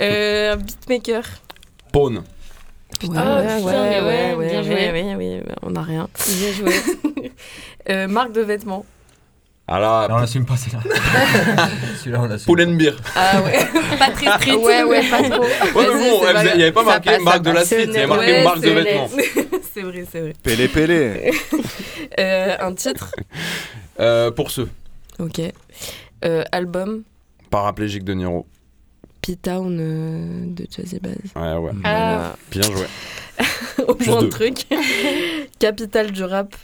[0.00, 1.22] Euh, un beatmaker.
[1.92, 2.22] Pawn.
[3.08, 4.74] Putain, Ah, ouais, putain, ouais, mais ouais, ouais, ouais, bien joué.
[4.74, 6.08] ouais, ouais, ouais, on a rien.
[6.28, 6.72] Bien joué.
[7.90, 8.86] Euh, marque de vêtements.
[9.68, 10.78] Ah là, Non, on l'assume pas, c'est là.
[12.00, 12.46] Celui-là, on l'assume.
[12.54, 12.92] Pull&Beer.
[13.14, 13.58] Ah ouais,
[13.98, 14.54] pas très street.
[14.56, 15.42] Ouais, ouais, pas trop.
[15.42, 17.96] Ouais, mais bon, il n'y avait pas marqué passe, marque de la street, il y
[17.98, 19.08] avait marqué Ouais, marque de vêtements.
[19.74, 20.32] c'est vrai, c'est vrai.
[20.42, 21.30] Pélé, pélé.
[22.18, 23.10] Euh, un titre.
[24.00, 24.68] Euh, pour ceux,
[25.18, 25.40] Ok.
[26.24, 27.02] Euh, album.
[27.50, 28.46] paraplégique de Niro.
[29.26, 31.14] P-Town euh, de Jazzy Bass.
[31.34, 31.70] Ouais, ouais.
[31.84, 32.34] Ah.
[32.50, 32.84] Bien joué.
[33.88, 34.66] Au Plus point de truc.
[35.58, 36.54] Capitale du rap.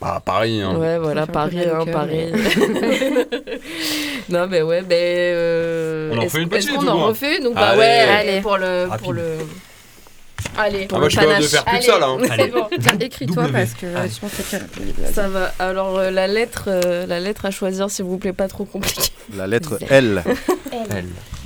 [0.00, 0.76] Bah, Paris, hein.
[0.76, 2.32] Ouais, voilà, Paris, hein, cœur, Paris.
[4.28, 4.94] non, mais ouais, ben.
[4.96, 7.44] euh, On en est-ce- fait une petite, ou en refait une?
[7.44, 7.78] Donc, bah Allez.
[7.80, 8.40] ouais, Allez.
[8.40, 8.86] pour le.
[9.02, 9.22] Pour le...
[10.56, 10.86] Allez.
[10.92, 11.50] Ah, bah, je suis capable de panache.
[11.50, 11.86] faire plus que Allez.
[11.86, 12.06] ça, là.
[12.06, 12.18] hein.
[12.30, 12.46] Allez.
[12.48, 12.66] bon.
[13.00, 14.10] Écris-toi parce que euh, Allez.
[14.10, 15.12] je pense que.
[15.12, 15.52] Ça va.
[15.58, 19.02] Alors, euh, la, lettre, euh, la lettre à choisir, s'il vous plaît, pas trop compliqué.
[19.36, 20.22] La lettre L.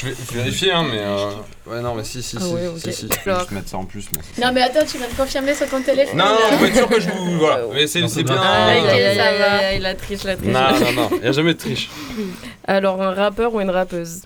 [0.00, 0.98] Je vais vérifier, hein, mais.
[1.00, 1.30] euh,
[1.66, 2.52] Ouais, non, mais si, si, Ah si.
[2.54, 2.78] ouais, ok.
[2.78, 3.08] si, si.
[3.08, 4.06] Je vais juste mettre ça en plus.
[4.14, 4.44] Mais...
[4.46, 6.16] Non, mais attends, tu viens de confirmer sur ton téléphone.
[6.16, 7.30] Non, non, faut être sûr que je vous.
[7.38, 7.64] Voilà.
[7.74, 8.40] Mais c'est c'est bien.
[8.40, 9.52] Aïe, ok, aïe, aïe, ça aïe, va.
[9.54, 10.52] aïe, aïe, la triche, la triche.
[10.52, 11.08] Non, non, non.
[11.14, 11.90] Il n'y a jamais de triche.
[12.68, 14.22] Alors, un rappeur ou une rappeuse?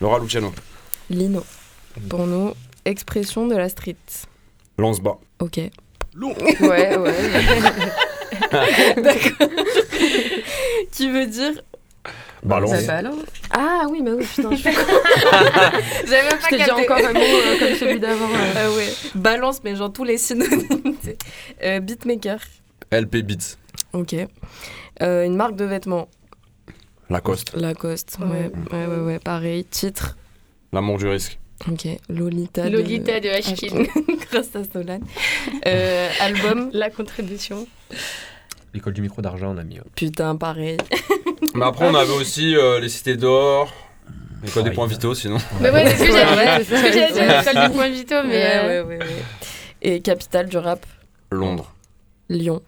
[0.00, 0.52] Laura Luciano.
[1.08, 1.42] Lino.
[2.10, 2.52] Pour nous,
[2.84, 3.96] expression de la street.
[4.78, 5.18] Lance bas.
[5.38, 5.56] Ok.
[6.20, 7.14] Ouais, ouais.
[9.02, 9.48] D'accord.
[10.92, 11.52] Qui veut dire.
[12.42, 12.80] Balance.
[12.80, 13.16] Ça balance.
[13.50, 14.80] Ah oui, bah oui, putain, je suis con.
[16.06, 18.24] J'avais même Je pas t'ai dit encore un mot euh, comme celui d'avant.
[18.28, 18.52] euh.
[18.56, 18.88] Ah ouais.
[19.14, 20.66] Balance, mais genre tous les synonymes.
[21.62, 22.40] Euh, beatmaker.
[22.90, 23.56] LP Beats.
[23.92, 24.16] Ok.
[25.02, 26.08] Euh, une marque de vêtements.
[27.10, 27.54] Lacoste.
[27.54, 28.16] Lacoste.
[28.20, 29.64] Ouais, ouais, ouais, ouais, pareil.
[29.64, 30.16] Titre.
[30.72, 31.38] L'amour du risque.
[31.70, 31.86] Ok.
[32.08, 32.68] Lolita.
[32.68, 33.84] de- Lolita de Ashkin.
[34.32, 34.62] Grâce à.
[35.66, 36.70] Euh, album.
[36.72, 37.68] La contribution.
[38.74, 39.76] L'école du micro d'argent, on a mis.
[39.76, 39.84] ouais.
[39.94, 40.78] Putain, pareil.
[41.54, 43.72] Mais après, on avait aussi euh, les cités d'or.
[44.42, 45.38] L'école des Ouais, points vitaux, sinon.
[45.60, 48.30] Mais ouais, c'est ce que j'allais dire, l'école du point vito, mais.
[48.30, 49.22] Ouais, euh, ouais, ouais, ouais.
[49.82, 50.84] Et capitale du rap?
[51.30, 51.72] Londres.
[52.28, 52.60] Lyon.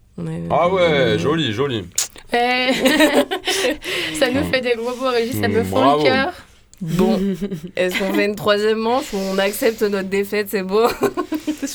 [0.50, 1.88] Ah ouais, joli, joli.
[2.32, 2.68] eh,
[4.14, 6.32] ça nous fait des gros beaux régis, ça me Mm, fond le cœur.
[6.80, 7.18] Bon,
[7.76, 10.86] est-ce qu'on fait une troisième manche ou on accepte notre défaite, c'est beau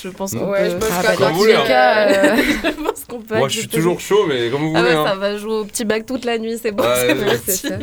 [0.03, 0.69] Je pense qu'on Ouais, peut...
[0.71, 2.07] je pense Ah, bah, vous cas.
[2.09, 4.91] euh, je pense qu'on peut Moi, je suis toujours chaud, mais comme vous Ah voulez.
[4.95, 5.15] ouais, ça hein.
[5.15, 7.75] va jouer au petit bac toute la nuit, c'est bon, Ouais, c'est ça.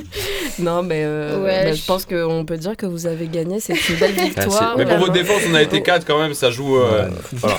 [0.59, 3.61] Non, mais euh, Ouais, bah, je- je pense qu'on peut dire que vous avez gagné,
[3.61, 4.75] c'est une belle victoire.
[4.77, 5.01] Mais pour vraiment.
[5.07, 6.77] votre défense, on a été 4 quand même, ça joue.
[6.77, 7.59] euh, voilà.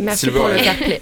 [0.00, 1.00] Merci Silver pour le fair play.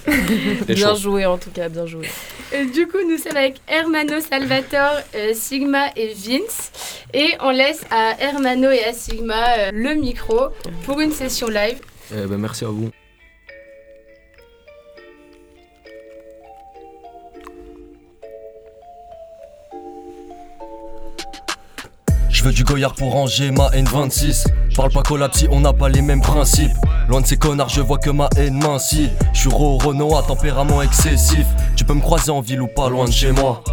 [0.75, 2.07] Bien joué en tout cas, bien joué.
[2.53, 6.71] Du coup, nous sommes avec Hermano Salvatore, euh, Sigma et Vince.
[7.13, 10.49] Et on laisse à Hermano et à Sigma euh, le micro
[10.85, 11.81] pour une session live.
[12.13, 12.91] Eh ben, merci à vous.
[22.47, 24.47] Veux du Goyard pour ranger ma N26.
[24.77, 26.71] Parle pas collab si on n'a pas les mêmes principes.
[27.09, 29.11] Loin de ces connards, je vois que ma haine mincit.
[29.33, 31.47] Je suis Renault à tempérament excessif.
[31.77, 33.65] Tu peux me croiser en ville ou pas loin de chez moi.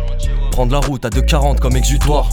[0.51, 2.29] Prendre la route à 2,40 comme exutoire.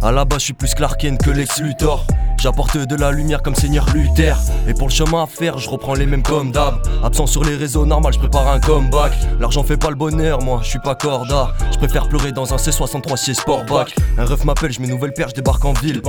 [0.00, 2.06] À la base, je suis plus Clark Kent que Lex Luthor.
[2.44, 4.36] J'apporte de la lumière comme Seigneur Luther.
[4.68, 6.74] Et pour le chemin à faire, je reprends les mêmes comme d'hab.
[7.02, 9.12] Absent sur les réseaux, normal, je prépare un comeback.
[9.40, 11.54] L'argent fait pas le bonheur, moi, je suis pas corda.
[11.72, 13.96] Je préfère pleurer dans un C63 siège Sportback.
[14.18, 16.02] Un ref m'appelle, je mets nouvelle paire, je débarque en ville.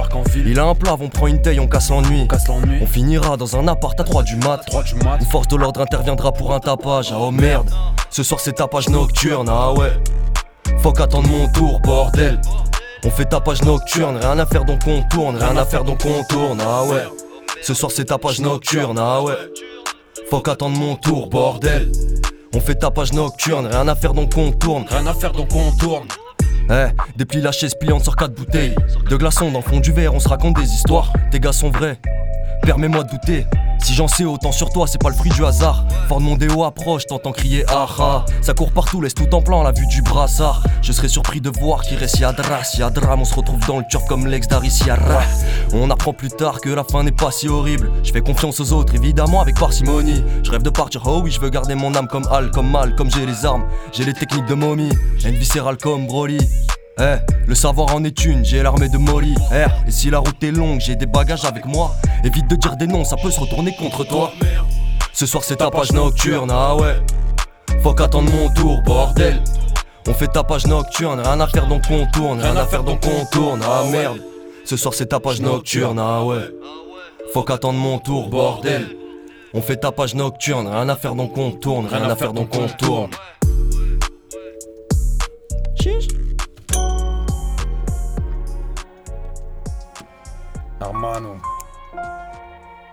[0.45, 2.27] Il a un plat, on prend une taille, on casse l'ennui.
[2.81, 4.59] On finira dans un appart à 3 du mat.
[5.21, 7.13] Une force de l'ordre interviendra pour un tapage.
[7.13, 7.69] Ah oh merde,
[8.09, 9.93] ce soir c'est tapage nocturne, ah ouais.
[10.79, 12.41] Faut qu'attendre mon tour, bordel.
[13.06, 16.24] On fait tapage nocturne, rien à faire donc on tourne, rien à faire donc on
[16.24, 17.03] tourne, ah ouais.
[17.62, 19.36] Ce soir c'est tapage nocturne, ah ouais.
[20.30, 21.91] Faut qu'attendre mon tour, bordel.
[22.56, 25.72] On fait tapage nocturne, rien à faire donc on tourne, rien à faire donc on
[25.74, 26.08] tourne.
[26.70, 28.76] Eh, déplie la chaise pliante sur quatre bouteilles.
[29.09, 31.13] De glaçons dans le fond du verre, on se raconte des histoires.
[31.32, 31.99] Tes gars sont vrais,
[32.63, 33.45] permets-moi de douter.
[33.84, 35.86] Si j'en sais autant sur toi, c'est pas le fruit du hasard.
[36.07, 38.26] Fort de mon déo approche, t'entends crier ah ah.
[38.41, 40.63] Ça court partout, laisse tout en plan la vue du brassard.
[40.82, 43.22] Je serais surpris de voir qu'il reste Yadras, Yadram.
[43.22, 45.22] On se retrouve dans le turf comme l'ex d'Ariciara.
[45.72, 47.91] On apprend plus tard que la fin n'est pas si horrible.
[48.03, 50.24] Je fais confiance aux autres, évidemment avec parcimonie.
[50.43, 52.95] Je rêve de partir, oh oui, je veux garder mon âme comme Al, comme Mal,
[52.95, 53.66] comme j'ai les armes.
[53.91, 54.89] J'ai les techniques de momie,
[55.24, 56.39] une viscérale comme Broly.
[56.98, 59.36] Eh, le savoir en est une, j'ai l'armée de Molly.
[59.52, 61.91] Eh, et si la route est longue, j'ai des bagages avec moi.
[62.24, 64.32] Évite de dire des noms, ça peut se retourner contre toi.
[65.12, 66.96] Ce soir c'est tapage nocturne, ah ouais.
[67.84, 69.41] Faut qu'attendre mon tour, bordel.
[70.08, 73.26] On fait tapage nocturne, rien à faire donc on tourne, rien à faire donc on
[73.26, 74.22] tourne, ah merde.
[74.64, 76.50] Ce soir c'est tapage nocturne, ah ouais.
[77.34, 78.88] Faut qu'attendre mon tour, bordel.
[79.54, 82.68] On fait tapage nocturne, rien à faire donc on tourne, rien à faire donc on
[82.68, 83.10] tourne.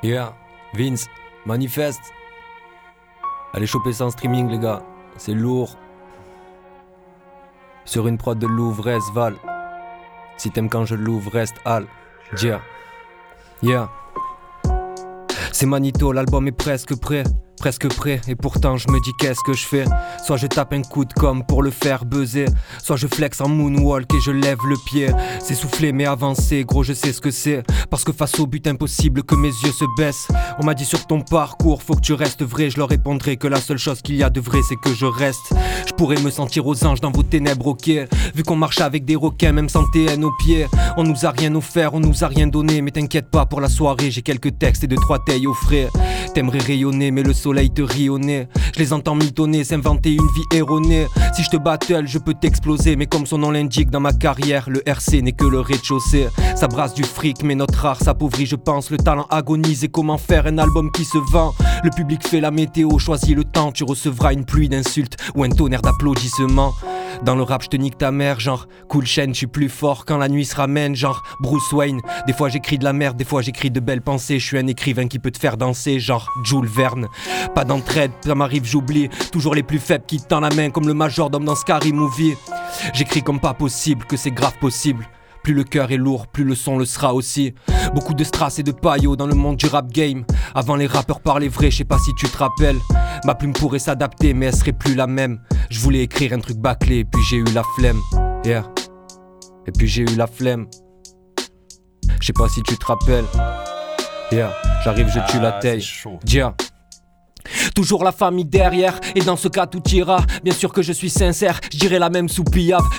[0.03, 0.35] Yeah,
[0.75, 1.09] Vince,
[1.47, 2.13] manifeste.
[3.53, 4.83] Allez choper ça en streaming, les gars.
[5.17, 5.77] C'est lourd.
[7.85, 9.37] Sur une prod de Louvre, Val.
[10.37, 11.87] Si t'aimes quand je l'ouvre, reste Al.
[12.41, 12.61] Yeah.
[13.63, 13.91] Yeah.
[15.53, 17.25] C'est Manito, l'album est presque prêt.
[17.63, 19.85] Presque prêt, et pourtant je me dis qu'est-ce que je fais?
[20.27, 22.47] Soit je tape un coup de com pour le faire buzzer
[22.83, 25.07] Soit je flex en moonwalk et je lève le pied.
[25.41, 27.63] C'est soufflé mais avancé, gros je sais ce que c'est.
[27.89, 30.27] Parce que face au but impossible que mes yeux se baissent.
[30.59, 32.69] On m'a dit sur ton parcours faut que tu restes vrai.
[32.69, 35.07] Je leur répondrai que la seule chose qu'il y a de vrai c'est que je
[35.07, 35.55] reste.
[35.87, 37.93] Je pourrais me sentir aux anges dans vos ténèbres ok.
[38.35, 41.55] Vu qu'on marche avec des requins même sans TN aux pieds On nous a rien
[41.55, 42.83] offert, on nous a rien donné.
[42.83, 45.87] Mais t'inquiète pas pour la soirée j'ai quelques textes et deux trois tailles au frais.
[46.35, 51.07] T'aimerais rayonner mais le Je les entends mitonner, s'inventer une vie erronée.
[51.35, 52.97] Si je te battle, je peux t'exploser.
[52.97, 56.29] Mais comme son nom l'indique dans ma carrière, le RC n'est que le rez-de-chaussée.
[56.57, 58.91] Ça brasse du fric, mais notre art s'appauvrit, je pense.
[58.91, 61.53] Le talent agonise et comment faire un album qui se vend?
[61.85, 63.73] Le public fait la météo, choisis le temps.
[63.73, 66.73] Tu recevras une pluie d'insultes ou un tonnerre d'applaudissements.
[67.25, 70.05] Dans le rap, je te nique ta mère, genre cool chaîne, je suis plus fort
[70.05, 72.01] quand la nuit se ramène, genre Bruce Wayne.
[72.27, 74.41] Des fois j'écris de la merde, des fois j'écris de belles pensées.
[74.41, 77.07] Je suis un écrivain qui peut te faire danser, genre Jules Verne.
[77.55, 79.09] Pas d'entraide, ça m'arrive, j'oublie.
[79.31, 82.35] Toujours les plus faibles qui tendent la main comme le majordome dans Scary Movie.
[82.93, 85.07] J'écris comme pas possible, que c'est grave possible.
[85.43, 87.55] Plus le cœur est lourd, plus le son le sera aussi.
[87.95, 90.25] Beaucoup de strass et de paillots dans le monde du rap game.
[90.55, 92.79] Avant les rappeurs parlaient vrai, je sais pas si tu te rappelles.
[93.25, 95.41] Ma plume pourrait s'adapter, mais elle serait plus la même.
[95.71, 97.99] Je voulais écrire un truc bâclé, puis j'ai eu la flemme.
[98.45, 98.65] Yeah.
[99.67, 100.67] Et puis j'ai eu la flemme.
[102.21, 103.25] Je sais pas si tu te rappelles.
[104.31, 104.53] Yeah.
[104.85, 105.85] J'arrive, je tue la taille.
[106.25, 106.55] Dia.
[107.75, 110.21] Toujours la famille derrière, et dans ce cas tout ira.
[110.45, 112.43] Bien sûr que je suis sincère, je dirais la même sous.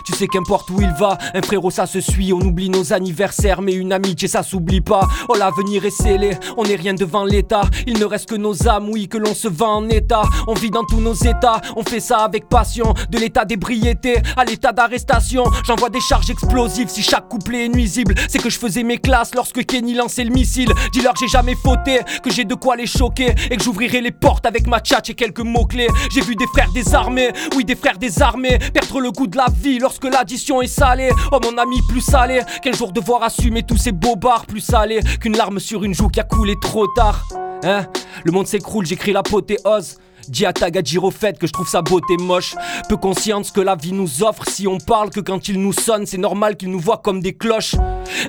[0.06, 2.34] Tu sais qu'importe où il va, un frérot ça se suit.
[2.34, 5.08] On oublie nos anniversaires, mais une amitié ça s'oublie pas.
[5.30, 7.62] Oh l'avenir est scellé, on n'est rien devant l'état.
[7.86, 10.24] Il ne reste que nos âmes, oui, que l'on se vend en état.
[10.48, 12.94] On vit dans tous nos états, on fait ça avec passion.
[13.10, 15.44] De l'état d'ébriété à l'état d'arrestation.
[15.66, 18.16] J'envoie des charges explosives si chaque couplet est nuisible.
[18.28, 20.72] C'est que je faisais mes classes lorsque Kenny lançait le missile.
[20.94, 24.12] Dis-leur que j'ai jamais fauté, que j'ai de quoi les choquer et que j'ouvrirai les
[24.12, 25.88] portes avec ma tchatch et quelques mots-clés.
[26.14, 29.80] J'ai vu des frères désarmés, oui, des frères désarmés, perdre le goût de la vie
[29.80, 31.10] lorsque l'addition est salée.
[31.32, 35.38] Oh, mon ami, plus salé qu'un jour devoir assumer tous ces bobards, plus salé qu'une
[35.38, 37.28] larme sur une joue qui a coulé trop tard.
[37.64, 37.86] Hein?
[38.24, 39.98] Le monde s'écroule, j'écris l'apothéose.
[40.30, 42.56] Dis à que je trouve sa beauté moche.
[42.88, 44.48] Peu consciente que la vie nous offre.
[44.48, 47.34] Si on parle que quand il nous sonne, c'est normal qu'il nous voit comme des
[47.34, 47.76] cloches.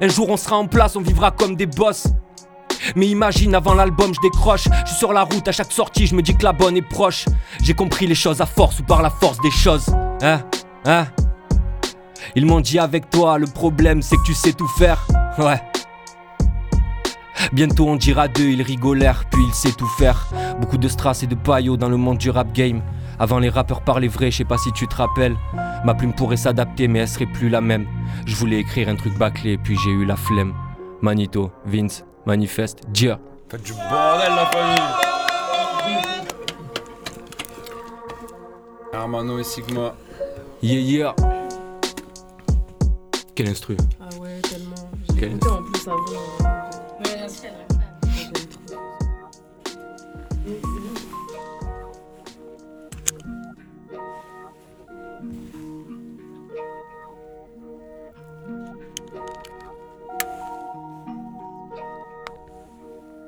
[0.00, 2.08] Un jour on sera en place, on vivra comme des boss.
[2.96, 6.14] Mais imagine avant l'album je décroche Je suis sur la route à chaque sortie je
[6.14, 7.26] me dis que la bonne est proche
[7.62, 9.86] J'ai compris les choses à force ou par la force des choses
[10.22, 10.40] Hein?
[10.86, 11.06] Hein?
[12.34, 15.06] Ils m'ont dit avec toi le problème c'est que tu sais tout faire
[15.38, 15.60] Ouais
[17.52, 20.28] Bientôt on dira deux, ils rigolèrent, puis il sait tout faire.
[20.60, 22.80] Beaucoup de strass et de paillots dans le monde du rap game.
[23.18, 25.36] Avant les rappeurs parlaient vrai, je sais pas si tu te rappelles.
[25.84, 27.86] Ma plume pourrait s'adapter, mais elle serait plus la même.
[28.26, 30.54] Je voulais écrire un truc bâclé, puis j'ai eu la flemme.
[31.02, 33.18] Manito, Vince, manifeste, Dia.
[33.48, 34.80] Faites du bordel la famille
[38.92, 39.94] Hermano et Sigma.
[40.62, 41.14] Yeah yeah
[43.34, 44.74] Quel instru Ah ouais, tellement.
[45.18, 47.73] Quel J'ai écouté en plus avant.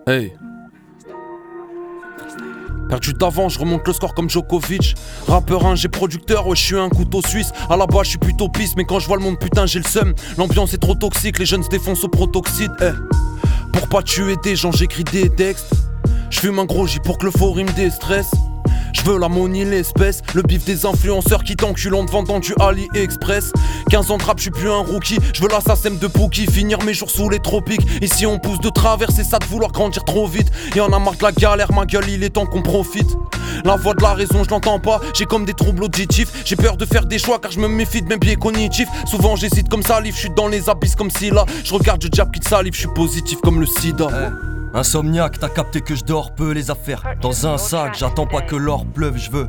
[0.08, 0.32] Hey.
[2.88, 4.94] Perdu d'avant, je remonte le score comme Djokovic.
[5.26, 7.50] Rappeur j'ai producteur, ouais, je suis un couteau suisse.
[7.68, 9.80] À la base, je suis plutôt pisse, mais quand je vois le monde, putain, j'ai
[9.80, 10.14] le seum.
[10.38, 12.70] L'ambiance est trop toxique, les jeunes se défoncent au protoxyde.
[12.82, 12.92] Eh.
[13.72, 15.74] Pour pas tuer des gens, j'écris des textes.
[16.30, 18.30] Je fume un gros J pour que le faux me déstresse.
[19.06, 23.52] Veux la monnaie, l'espèce, le bif des influenceurs qui t'enculent en te vendant du AliExpress.
[23.88, 25.20] 15 ans de rap, je suis plus un rookie.
[25.32, 27.86] Je veux l'assassin de Pookie, finir mes jours sous les tropiques.
[28.02, 30.50] Ici on pousse de travers, c'est ça de vouloir grandir trop vite.
[30.74, 33.16] Et on a marre de la galère, ma gueule, il est temps qu'on profite.
[33.64, 35.00] La voix de la raison, je l'entends pas.
[35.14, 36.42] J'ai comme des troubles auditifs.
[36.44, 38.88] J'ai peur de faire des choix car je me méfie de mes biais cognitifs.
[39.06, 41.46] Souvent j'hésite comme salive, je suis dans les abysses comme si là.
[41.62, 44.08] Je regarde le diable qui te salive, je suis positif comme le sida.
[44.74, 47.02] Insomniaque, t'as capté que je dors peu les affaires.
[47.20, 49.48] Dans un sac, j'attends pas que l'or pleuve, je veux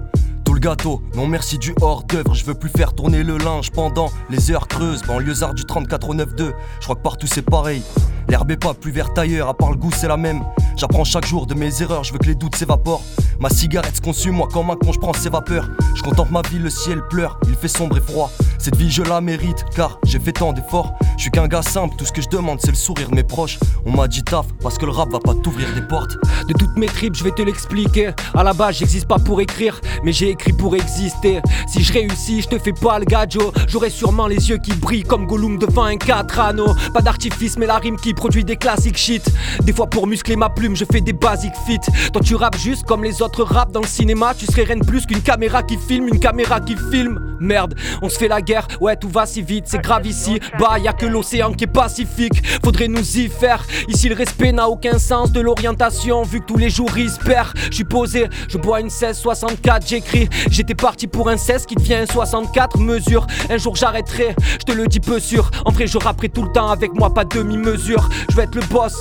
[0.59, 0.67] le.
[1.15, 4.67] Non merci du hors d'œuvre, je veux plus faire tourner le linge pendant les heures
[4.67, 5.03] creuses.
[5.03, 7.81] Banlieusard du 34 au 9-2, je crois que partout c'est pareil.
[8.27, 10.43] L'herbe est pas plus verte ailleurs, à part le goût c'est la même.
[10.75, 13.03] J'apprends chaque jour de mes erreurs, je veux que les doutes s'évaporent.
[13.39, 15.69] Ma cigarette se consume, moi quand Macron je prends ses vapeurs.
[15.95, 18.31] Je contemple ma vie, le ciel pleure, il fait sombre et froid.
[18.57, 20.93] Cette vie je la mérite car j'ai fait tant d'efforts.
[21.17, 23.23] Je suis qu'un gars simple, tout ce que je demande c'est le sourire de mes
[23.23, 23.59] proches.
[23.85, 26.17] On m'a dit taf parce que le rap va pas t'ouvrir des portes.
[26.47, 28.11] De toutes mes tripes, je vais te l'expliquer.
[28.33, 31.41] À la base, j'existe pas pour écrire, mais j'ai écrit pour exister.
[31.67, 33.51] Si je réussis, je te fais pas le gadjo.
[33.67, 36.75] J'aurai sûrement les yeux qui brillent comme Gollum devant un 4 anneaux.
[36.93, 39.23] Pas d'artifice, mais la rime qui produit des classiques shit.
[39.63, 41.79] Des fois, pour muscler ma plume, je fais des basic fit.
[42.11, 44.33] Toi, tu rappes juste comme les autres rap dans le cinéma.
[44.33, 47.19] Tu serais rien de plus qu'une caméra qui filme, une caméra qui filme.
[47.39, 50.39] Merde, on se fait la guerre, ouais, tout va si vite, c'est grave ici.
[50.59, 52.43] Bah, y a que l'océan qui est pacifique.
[52.63, 53.63] Faudrait nous y faire.
[53.87, 57.19] Ici, le respect n'a aucun sens de l'orientation, vu que tous les jours il se
[57.19, 57.49] perd.
[57.69, 60.26] Je suis posé, je bois une 1664, j'écris.
[60.49, 63.25] J'étais parti pour un 16 qui devient un 64 mesure.
[63.49, 65.49] Un jour j'arrêterai, je te le dis peu sûr.
[65.65, 68.09] En vrai, je rapperai tout le temps avec moi, pas demi-mesure.
[68.29, 68.95] Je vais être le boss,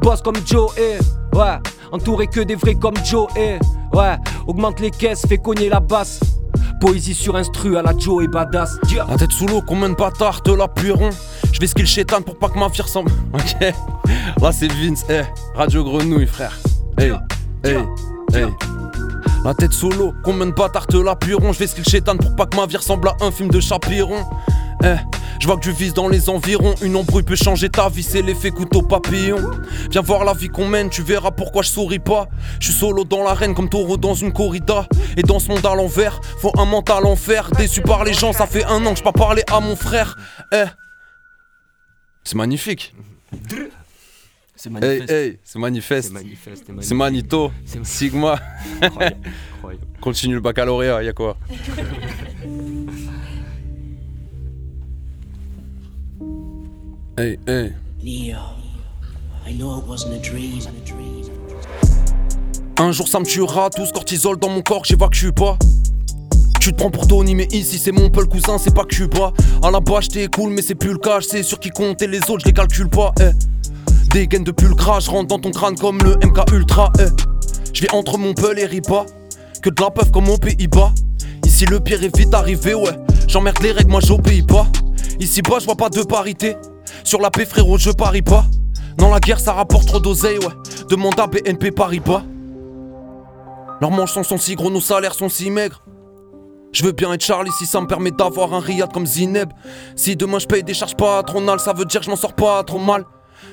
[0.00, 1.36] boss comme Joe, eh.
[1.36, 1.58] Ouais,
[1.92, 3.58] entouré que des vrais comme Joe, eh.
[3.96, 4.16] Ouais,
[4.46, 6.20] augmente les caisses, fais cogner la basse.
[6.80, 8.78] Poésie sur instru à la Joe et badass.
[9.08, 11.10] La tête sous l'eau, combien de bâtards te l'appuieront
[11.52, 13.10] Je vais skill chétan pour pas que ma vie ressemble.
[13.34, 13.74] Ok,
[14.40, 15.22] là c'est Vince, eh,
[15.54, 16.58] Radio Grenouille, frère.
[16.98, 17.12] Hey,
[17.64, 17.76] hey,
[18.32, 18.79] hey.
[19.42, 22.56] La tête solo, combien de bâtards te l'appuieront Je vais skill chétan pour pas que
[22.56, 24.26] ma vie ressemble à un film de Chapiron.
[24.84, 24.96] Eh,
[25.40, 26.74] je vois que tu vises dans les environs.
[26.82, 29.38] Une embrouille peut changer ta vie, c'est l'effet couteau papillon.
[29.90, 32.28] Viens voir la vie qu'on mène, tu verras pourquoi je souris pas.
[32.60, 34.86] Je suis solo dans l'arène comme taureau dans une corrida.
[35.16, 37.50] Et dans ce monde à l'envers, faut un mental en fer.
[37.56, 40.16] Déçu par les gens, ça fait un an que je pas parlé à mon frère.
[40.52, 40.64] Eh,
[42.24, 42.94] c'est magnifique.
[44.62, 45.10] C'est Hey, manifeste.
[45.10, 46.08] hey, c'est manifeste.
[46.08, 47.50] C'est manifeste, c'est C'est Manito.
[47.64, 48.38] C'est- Sigma.
[48.82, 49.16] Incroyable,
[49.56, 49.86] incroyable.
[50.02, 51.38] Continue le baccalauréat, y'a quoi
[57.18, 57.72] Hey, hey.
[58.02, 58.38] Neo,
[59.46, 60.58] I know it wasn't a dream.
[62.78, 65.58] Un jour ça me tuera, tous cortisol dans mon corps, j'évacue je suis pas.
[66.60, 68.92] Tu te prends pour Tony, mais ici c'est mon peu le cousin, c'est pas que
[68.94, 69.32] je suis pas.
[69.62, 72.06] À la base j'étais cool, mais c'est plus le cas, c'est sur qui compte et
[72.06, 73.12] les autres je les calcule pas.
[73.20, 73.30] Eh.
[74.12, 76.90] Des gaines de pulcra, je rentre dans ton crâne comme le MK Ultra.
[76.98, 77.04] Eh.
[77.72, 79.06] Je vais entre mon peul et Ripa,
[79.62, 80.90] que de la peuf comme aux Pays-Bas.
[81.44, 82.90] Ici le pire est vite arrivé, ouais.
[83.28, 84.66] J'emmerde les règles, moi j'obéis pas.
[85.20, 86.56] Ici bas je vois pas de parité.
[87.04, 88.44] Sur la paix frérot, je parie pas.
[88.96, 90.54] Dans la guerre ça rapporte trop d'oseille, ouais.
[90.88, 92.24] Demande à BNP Paribas.
[93.80, 95.84] Leurs manches sont si gros, nos salaires sont si maigres.
[96.72, 99.50] Je veux bien être Charlie si ça me permet d'avoir un riad comme Zineb.
[99.94, 102.64] Si demain je paye des charges patronales, ça veut dire que je m'en sors pas
[102.64, 103.04] trop mal.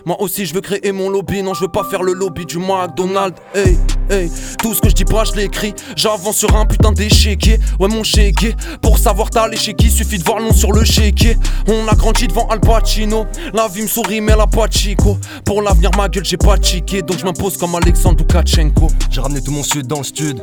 [0.07, 2.59] Moi aussi je veux créer mon lobby, non je veux pas faire le lobby du
[2.59, 3.41] McDonald's.
[3.53, 3.77] Hey,
[4.09, 5.73] hey, tout ce que je dis pas je l'écris.
[5.97, 7.59] J'avance sur un putain d'échiquier.
[7.77, 11.35] Ouais mon chéquier, pour savoir t'as l'échiquier, suffit de voir le nom sur le chéquier.
[11.67, 15.17] On a grandi devant Al Pacino, la vie me sourit mais elle a pas chico.
[15.43, 18.87] Pour l'avenir ma gueule j'ai pas de chiquet, donc je m'impose comme Alexandre Lukashenko.
[19.11, 20.39] J'ai ramené tout mon sud dans le stud.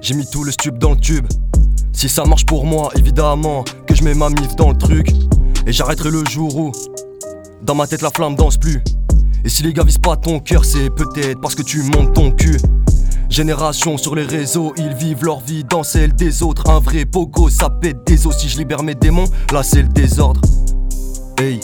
[0.00, 1.28] J'ai mis tout le stube dans le tube.
[1.92, 5.10] Si ça marche pour moi, évidemment que je mets ma mif dans le truc.
[5.64, 6.72] Et j'arrêterai le jour où,
[7.66, 8.80] dans ma tête, la flamme danse plus.
[9.44, 12.30] Et si les gars visent pas ton cœur, c'est peut-être parce que tu montes ton
[12.30, 12.58] cul.
[13.28, 16.70] Génération sur les réseaux, ils vivent leur vie dans celle des autres.
[16.70, 18.38] Un vrai pogo, ça pète des os.
[18.38, 20.40] Si je libère mes démons, là c'est le désordre.
[21.38, 21.60] Hey,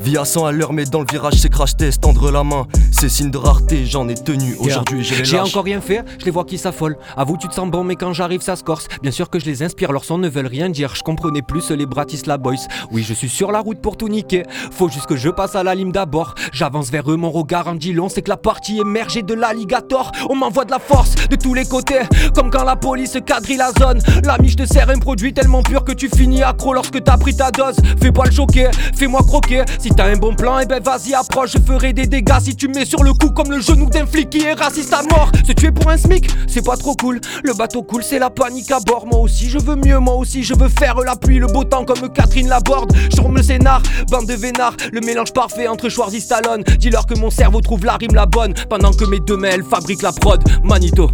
[0.00, 2.02] vie à 100 à l'heure, mais dans le virage c'est crash test.
[2.02, 3.86] Tendre la main, c'est signe de rareté.
[3.86, 6.96] J'en ai tenu aujourd'hui, j'ai les J'ai encore rien fait, je les vois qui s'affolent.
[7.16, 8.88] Avoue, tu te sens bon, mais quand j'arrive, ça se corse.
[9.02, 10.94] Bien sûr que je les inspire, leurs sons ne veulent rien dire.
[10.94, 12.66] Je comprenais plus les Bratislava Boys.
[12.90, 14.44] Oui, je suis sur la route pour tout niquer.
[14.70, 16.34] Faut juste que je passe à la lime d'abord.
[16.52, 18.08] J'avance vers eux, mon regard en dit long.
[18.08, 20.12] C'est que la partie émergée de l'alligator.
[20.30, 22.00] On m'envoie de la force de tous les côtés.
[22.34, 24.00] Comme quand la police quadrille la zone.
[24.24, 27.36] L'ami, je te sers un produit tellement pur que tu finis accro lorsque t'as pris
[27.36, 27.76] ta dose.
[28.00, 29.64] Fais pas le choquer, fais-moi croquer.
[29.78, 32.54] Si Si t'as un bon plan, et ben vas-y approche, je ferai des dégâts si
[32.54, 35.02] tu me mets sur le coup comme le genou d'un flic qui est raciste à
[35.02, 35.32] mort.
[35.46, 37.22] Se tuer pour un smic, c'est pas trop cool.
[37.42, 39.06] Le bateau coule, c'est la panique à bord.
[39.06, 41.86] Moi aussi, je veux mieux, moi aussi, je veux faire la pluie, le beau temps
[41.86, 42.92] comme Catherine Laborde.
[42.94, 43.80] Je le scénar,
[44.10, 46.64] bande de vénards, le mélange parfait entre Schwarzy Stallone.
[46.78, 50.02] Dis-leur que mon cerveau trouve la rime la bonne, pendant que mes deux mails fabriquent
[50.02, 50.44] la prod.
[50.64, 51.10] Manito.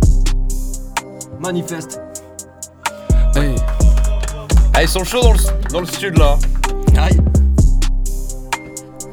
[1.39, 2.01] Manifeste.
[3.37, 3.55] Hey.
[4.75, 5.39] Ah, ils sont chauds dans le,
[5.71, 6.37] dans le sud là.
[6.97, 7.21] Aïe.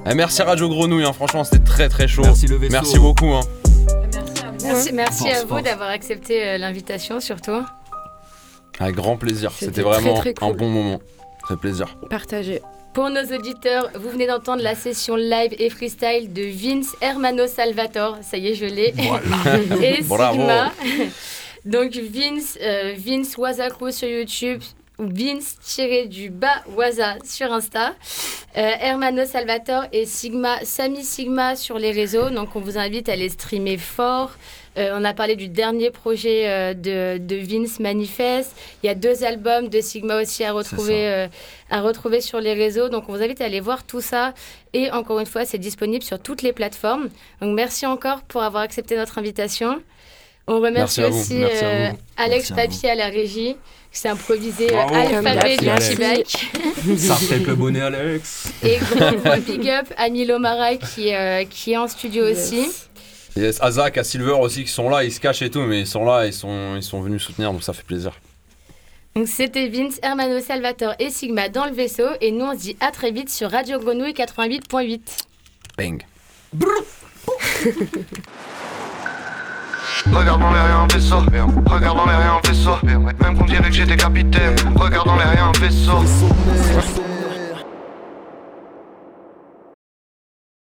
[0.09, 1.13] Eh, merci Radio Grenouille, hein.
[1.13, 2.23] franchement c'était très très chaud.
[2.23, 2.71] Merci le vaisseau.
[2.71, 3.27] Merci beaucoup.
[3.27, 3.41] Hein.
[4.63, 7.61] Merci, merci à vous d'avoir accepté euh, l'invitation surtout.
[8.79, 9.51] Avec grand plaisir.
[9.51, 10.49] C'était très, vraiment très cool.
[10.49, 10.99] un bon moment.
[11.47, 11.97] Fait plaisir.
[12.09, 12.61] Partagé.
[12.93, 18.17] Pour nos auditeurs, vous venez d'entendre la session live et freestyle de Vince Hermano Salvatore.
[18.21, 18.93] Ça y est, je l'ai.
[19.83, 20.39] et Bravo.
[20.39, 20.71] Sigma.
[21.65, 23.37] Donc Vince, euh, Vince
[23.91, 24.61] sur YouTube
[25.01, 27.95] ou Vince tiré du bas Waza sur Insta.
[28.57, 32.29] Euh, Hermano Salvatore et Sigma, Sami Sigma sur les réseaux.
[32.29, 34.31] Donc on vous invite à les streamer fort.
[34.77, 38.55] Euh, on a parlé du dernier projet euh, de, de Vince Manifest.
[38.83, 41.27] Il y a deux albums de Sigma aussi à retrouver, euh,
[41.69, 42.87] à retrouver sur les réseaux.
[42.87, 44.33] Donc on vous invite à aller voir tout ça.
[44.73, 47.09] Et encore une fois, c'est disponible sur toutes les plateformes.
[47.41, 49.81] Donc merci encore pour avoir accepté notre invitation.
[50.47, 51.43] On remercie aussi.
[52.17, 52.55] Alex Merci à.
[52.55, 53.57] Papier à la régie
[53.91, 54.95] qui s'est improvisé euh, Bravo.
[54.95, 56.47] alphabet du Québec.
[56.97, 58.51] Ça fait le bonnet, Alex.
[58.63, 62.69] Et gros, gros big up à Milo Mara qui, euh, qui est en studio aussi.
[63.35, 65.81] Yes, à Zach, à Silver aussi qui sont là, ils se cachent et tout, mais
[65.81, 68.11] ils sont là, ils sont, ils sont venus soutenir, donc ça fait plaisir.
[69.15, 72.07] Donc c'était Vince, Hermano Salvatore et Sigma dans le vaisseau.
[72.21, 75.01] Et nous on se dit à très vite sur Radio Grenouille 88.8.
[75.77, 76.01] Bang.
[80.09, 81.17] Regarde dans les rien vaisseau.
[81.65, 82.77] Regarde les rien vaisseau.
[82.83, 84.55] Même qu'on dirait que j'étais capitaine.
[84.75, 86.03] Regarde dans les rien vaisseau